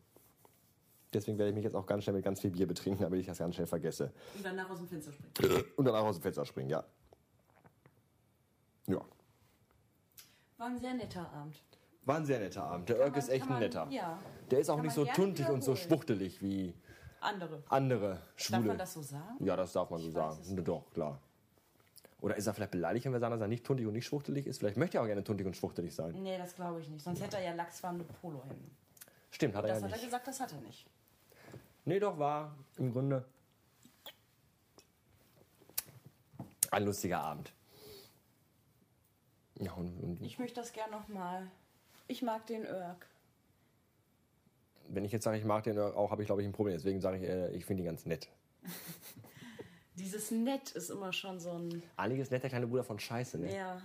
Deswegen 1.13 1.37
werde 1.39 1.49
ich 1.49 1.55
mich 1.55 1.63
jetzt 1.63 1.75
auch 1.75 1.85
ganz 1.85 2.03
schnell 2.03 2.15
mit 2.15 2.23
ganz 2.23 2.41
viel 2.41 2.51
Bier 2.51 2.67
betrinken, 2.67 3.01
damit 3.01 3.19
ich 3.19 3.25
das 3.25 3.39
ganz 3.39 3.55
schnell 3.55 3.65
vergesse. 3.65 4.11
Und 4.35 4.45
danach 4.45 4.69
aus 4.69 4.77
dem 4.77 4.87
Fenster 4.87 5.11
springen. 5.11 5.63
Und 5.75 5.85
danach 5.85 6.03
aus 6.03 6.17
dem 6.17 6.21
Fenster 6.21 6.45
springen, 6.45 6.69
ja. 6.69 6.83
Ja. 8.87 9.01
War 10.57 10.67
ein 10.67 10.77
sehr 10.77 10.93
netter 10.93 11.31
Abend. 11.31 11.55
War 12.07 12.15
ein 12.15 12.25
sehr 12.25 12.39
netter 12.39 12.63
Abend. 12.63 12.87
Der 12.87 12.97
Irk 12.99 13.17
ist 13.17 13.27
echt 13.27 13.49
ein 13.49 13.59
netter. 13.59 13.85
ja. 13.89 14.17
Der 14.49 14.59
ist 14.59 14.69
auch 14.69 14.81
nicht 14.81 14.93
so 14.93 15.03
gerne 15.03 15.13
tuntig 15.15 15.49
und 15.49 15.61
so 15.61 15.75
schwuchtelig 15.75 16.41
wie 16.41 16.73
Andere. 17.19 17.61
andere 17.67 18.21
Schwule. 18.37 18.59
Darf 18.59 18.67
man 18.67 18.77
das 18.77 18.93
so 18.93 19.01
sagen? 19.01 19.45
Ja, 19.45 19.57
das 19.57 19.73
darf 19.73 19.89
man 19.89 19.99
so 19.99 20.09
sagen. 20.09 20.63
Doch, 20.63 20.89
klar. 20.93 21.19
Oder 22.21 22.37
ist 22.37 22.47
er 22.47 22.53
vielleicht 22.53 22.71
beleidigt, 22.71 23.05
wenn 23.05 23.11
wir 23.11 23.19
sagen, 23.19 23.33
dass 23.33 23.41
er 23.41 23.49
nicht 23.49 23.65
tuntig 23.65 23.85
und 23.85 23.93
nicht 23.93 24.05
schwuchtelig 24.05 24.47
ist? 24.47 24.59
Vielleicht 24.59 24.77
möchte 24.77 24.97
er 24.97 25.01
auch 25.03 25.05
gerne 25.05 25.21
tuntig 25.23 25.45
und 25.45 25.57
schwuchtelig 25.57 25.93
sein. 25.93 26.15
Nee, 26.23 26.37
das 26.37 26.55
glaube 26.55 26.79
ich 26.79 26.87
nicht. 26.87 27.03
Sonst 27.03 27.21
hätte 27.21 27.35
er 27.37 27.43
ja 27.43 27.53
lachsfarbene 27.53 28.05
Polohemden. 28.21 28.71
Stimmt, 29.29 29.55
hat 29.55 29.65
er 29.65 29.73
Das 29.73 29.81
ja 29.81 29.89
hat 29.89 29.97
er 29.97 30.05
gesagt, 30.05 30.27
das 30.29 30.39
hat 30.39 30.53
er 30.53 30.61
nicht. 30.61 30.87
Nee, 31.83 31.99
doch, 31.99 32.17
war 32.17 32.55
im 32.77 32.93
Grunde 32.93 33.25
ein 36.71 36.85
lustiger 36.85 37.19
Abend. 37.19 37.51
Ja, 39.59 39.73
und, 39.73 39.99
und 39.99 40.21
Ich 40.21 40.39
möchte 40.39 40.61
das 40.61 40.71
gern 40.71 40.89
nochmal. 40.89 41.51
Ich 42.07 42.21
mag 42.21 42.45
den 42.47 42.63
Irk. 42.63 43.07
wenn 44.89 45.03
ich 45.03 45.11
jetzt 45.11 45.25
sage, 45.25 45.37
ich 45.37 45.43
mag 45.43 45.63
den 45.63 45.77
auch, 45.77 46.11
habe 46.11 46.21
ich, 46.21 46.27
glaube 46.27 46.41
ich, 46.41 46.47
ein 46.47 46.53
Problem. 46.53 46.75
Deswegen 46.75 47.01
sage 47.01 47.17
ich, 47.17 47.23
äh, 47.23 47.51
ich 47.51 47.65
finde 47.65 47.83
ihn 47.83 47.87
ganz 47.87 48.05
nett. 48.05 48.29
Dieses 49.95 50.31
Nett 50.31 50.71
ist 50.71 50.89
immer 50.89 51.11
schon 51.11 51.39
so 51.39 51.51
ein. 51.51 51.83
Einige 51.97 52.21
ist 52.21 52.31
nett, 52.31 52.43
der 52.43 52.49
kleine 52.49 52.67
Bruder 52.67 52.83
von 52.83 52.99
Scheiße, 52.99 53.37
ne? 53.39 53.53
Ja. 53.53 53.81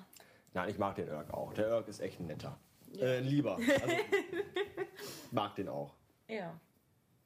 Nein, 0.52 0.68
ich 0.68 0.78
mag 0.78 0.94
den 0.96 1.08
Irk 1.08 1.32
auch. 1.32 1.54
Der 1.54 1.66
Irk 1.68 1.88
ist 1.88 2.00
echt 2.00 2.20
ein 2.20 2.26
netter. 2.26 2.58
Äh, 2.98 3.20
lieber. 3.20 3.56
Also, 3.56 3.96
mag 5.30 5.54
den 5.56 5.68
auch. 5.68 5.94
Ja. 6.28 6.60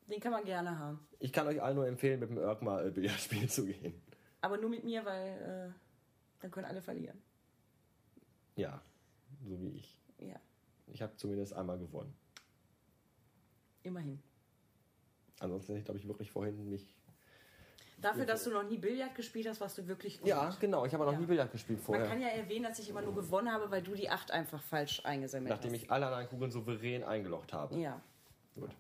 Den 0.07 0.21
kann 0.21 0.31
man 0.31 0.45
gerne 0.45 0.79
haben. 0.79 1.01
Ich 1.19 1.33
kann 1.33 1.49
euch 1.49 1.61
allen 1.61 1.75
nur 1.75 1.87
empfehlen, 1.89 2.21
mit 2.21 2.31
dem 2.31 2.39
Irk 2.39 2.63
mal 2.63 2.87
äh, 2.87 2.91
Billard 2.91 3.19
spielen 3.21 3.49
zu 3.49 3.67
gehen. 3.67 4.01
Aber 4.41 4.57
nur 4.57 4.71
mit 4.71 4.85
mir, 4.85 5.05
weil 5.05 5.73
äh, 5.73 5.73
dann 6.41 6.51
können 6.53 6.67
alle 6.67 6.81
verlieren. 6.81 7.21
Ja, 8.55 8.81
so 9.45 9.61
wie 9.61 9.71
ich. 9.71 9.99
Ja, 10.19 10.37
Ich 10.87 11.03
habe 11.03 11.17
zumindest 11.17 11.53
einmal 11.55 11.79
gewonnen. 11.79 12.15
immerhin. 13.83 14.21
Ansonsten 15.39 15.73
hätte 15.73 15.79
ich, 15.81 15.85
glaube 15.85 15.99
ich, 16.01 16.09
wirklich 16.09 16.31
vorhin 16.33 16.69
mich. 16.69 16.93
Dafür, 17.99 18.27
dass 18.27 18.43
du 18.45 18.51
noch 18.51 18.65
nie 18.65 18.79
Billard 18.79 19.15
gespielt 19.15 19.47
hast, 19.49 19.61
warst 19.61 19.79
du 19.79 19.87
wirklich 19.87 20.19
gut. 20.19 20.29
Ja, 20.29 20.51
genau. 20.61 20.85
Ich 20.85 20.93
habe 20.93 21.05
noch 21.05 21.13
Ja. 21.13 21.19
nie 21.21 21.27
Billard 21.27 21.53
gespielt 21.53 21.79
Man 21.79 21.85
vorher. 21.87 22.07
kann 22.09 22.21
ja 22.21 22.29
erwähnen, 22.29 22.65
dass 22.65 22.79
ich 22.81 22.89
immer 22.91 23.01
nur 23.03 23.15
gewonnen 23.15 23.51
habe, 23.53 23.71
weil 23.71 23.83
du 23.83 23.95
die 23.95 24.11
8 24.11 24.33
einfach 24.33 24.61
falsch 24.61 25.05
eingesammelt 25.05 25.51
nachdem 25.51 25.73
hast. 25.73 25.83
ich 25.85 25.91
alle 25.91 26.07
anderen 26.07 26.29
Kugeln 26.29 26.51
souverän 26.51 27.05
eingelocht 27.05 27.53
habe. 27.53 27.79
Ja, 27.79 28.01
Gut. 28.57 28.71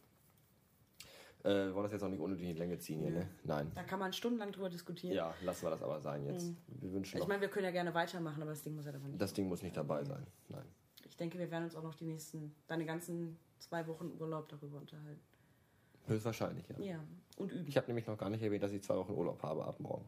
Äh, 1.44 1.48
wir 1.66 1.74
wollen 1.74 1.84
das 1.84 1.92
jetzt 1.92 2.02
auch 2.02 2.08
nicht 2.08 2.18
unnötig 2.20 2.44
in 2.44 2.54
die 2.54 2.58
Länge 2.58 2.76
ziehen 2.78 3.00
hier, 3.00 3.10
ne? 3.12 3.28
Nein. 3.44 3.70
da 3.74 3.84
kann 3.84 4.00
man 4.00 4.12
stundenlang 4.12 4.50
drüber 4.50 4.68
diskutieren. 4.68 5.14
Ja, 5.14 5.32
lassen 5.42 5.64
wir 5.64 5.70
das 5.70 5.82
aber 5.82 6.00
sein 6.00 6.24
jetzt. 6.26 6.52
Wir 6.66 6.92
wünschen 6.92 7.20
Ich 7.20 7.26
meine, 7.28 7.40
wir 7.40 7.48
können 7.48 7.66
ja 7.66 7.70
gerne 7.70 7.94
weitermachen, 7.94 8.42
aber 8.42 8.50
das 8.50 8.62
Ding 8.62 8.74
muss 8.74 8.84
ja 8.86 8.92
davon 8.92 9.10
nicht. 9.10 9.20
das 9.22 9.32
Ding 9.32 9.46
muss 9.48 9.62
nicht 9.62 9.76
dabei 9.76 10.02
sein. 10.02 10.26
Nein. 10.48 10.64
Ich 11.08 11.16
denke, 11.16 11.38
wir 11.38 11.50
werden 11.50 11.64
uns 11.64 11.76
auch 11.76 11.82
noch 11.82 11.94
die 11.94 12.04
nächsten, 12.04 12.54
deine 12.66 12.84
ganzen 12.84 13.38
zwei 13.58 13.86
Wochen 13.86 14.12
Urlaub 14.18 14.48
darüber 14.48 14.78
unterhalten. 14.78 15.20
Höchstwahrscheinlich, 16.06 16.64
ja. 16.68 16.78
Ja, 16.78 17.04
und 17.36 17.50
üben. 17.52 17.66
Ich 17.66 17.76
habe 17.76 17.86
nämlich 17.88 18.06
noch 18.06 18.16
gar 18.16 18.30
nicht 18.30 18.42
erwähnt, 18.42 18.62
dass 18.62 18.72
ich 18.72 18.82
zwei 18.82 18.96
Wochen 18.96 19.12
Urlaub 19.12 19.42
habe 19.42 19.64
ab 19.64 19.80
morgen. 19.80 20.04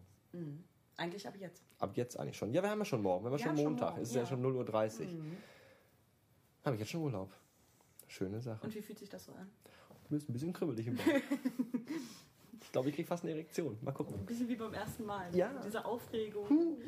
Eigentlich 0.96 1.26
ab 1.26 1.34
jetzt. 1.38 1.64
Ab 1.78 1.96
jetzt 1.96 2.18
eigentlich 2.18 2.36
schon. 2.36 2.52
Ja, 2.52 2.62
wir 2.62 2.70
haben 2.70 2.78
ja 2.80 2.84
schon 2.84 3.02
morgen. 3.02 3.24
Wir 3.24 3.30
haben 3.30 3.38
ja 3.38 3.44
Ja, 3.46 3.48
schon 3.50 3.56
schon 3.56 3.64
Montag. 3.72 3.96
es 3.98 4.08
ist 4.10 4.14
ja, 4.14 4.22
ja. 4.22 4.26
schon 4.26 4.42
0.30 4.44 5.00
Uhr. 5.00 5.24
Habe 6.64 6.74
ich 6.74 6.80
jetzt 6.80 6.90
schon 6.90 7.02
Urlaub. 7.02 7.32
Schöne 8.06 8.40
Sache. 8.40 8.64
Und 8.64 8.74
wie 8.74 8.82
fühlt 8.82 8.98
sich 8.98 9.08
das 9.08 9.24
so 9.24 9.32
an? 9.32 9.48
Du 10.04 10.10
bist 10.10 10.28
ein 10.28 10.32
bisschen 10.32 10.52
kribbelig 10.52 10.86
im 10.86 10.96
Bauch. 10.96 11.04
ich 12.60 12.72
glaube, 12.72 12.88
ich 12.88 12.94
krieg 12.96 13.06
fast 13.06 13.22
eine 13.24 13.32
Erektion. 13.32 13.78
Mal 13.82 13.92
gucken. 13.92 14.14
Ein 14.14 14.26
bisschen 14.26 14.48
wie 14.48 14.56
beim 14.56 14.74
ersten 14.74 15.04
Mal. 15.04 15.34
Ja. 15.34 15.52
Diese 15.64 15.84
Aufregung. 15.84 16.78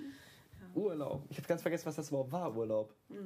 Urlaub. 0.74 1.24
Ich 1.28 1.36
habe 1.38 1.48
ganz 1.48 1.62
vergessen, 1.62 1.86
was 1.86 1.96
das 1.96 2.08
überhaupt 2.08 2.32
war, 2.32 2.56
Urlaub. 2.56 2.94
Ist 3.08 3.18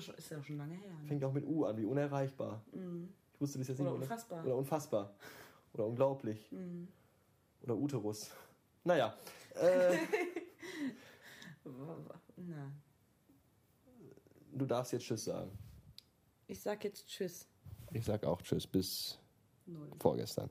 schon, 0.00 0.14
ist 0.14 0.30
ja 0.30 0.42
schon 0.42 0.56
lange 0.58 0.74
her. 0.74 0.92
Ne? 1.02 1.08
Fängt 1.08 1.24
auch 1.24 1.32
mit 1.32 1.44
U 1.46 1.64
an, 1.64 1.76
wie 1.76 1.84
unerreichbar. 1.84 2.62
Ich 3.34 3.40
wusste 3.40 3.58
bis 3.58 3.68
jetzt 3.68 3.78
nicht. 3.78 3.86
Oder 3.88 3.96
unfassbar. 3.96 4.44
Oder 4.44 4.56
unfassbar. 4.56 5.14
Oder 5.74 5.86
unglaublich. 5.86 6.50
Oder 7.62 7.76
Uterus. 7.76 8.30
Naja. 8.84 9.16
Äh, 9.54 9.96
Na, 12.36 12.72
du 14.52 14.66
darfst 14.66 14.92
jetzt 14.92 15.04
Tschüss 15.04 15.24
sagen. 15.24 15.56
ich 16.48 16.60
sag 16.60 16.82
jetzt 16.84 17.06
Tschüss. 17.06 17.46
Ich 17.92 18.04
sag 18.04 18.24
auch 18.24 18.42
Tschüss 18.42 18.66
bis 18.66 19.18
Null. 19.66 19.90
vorgestern. 20.00 20.50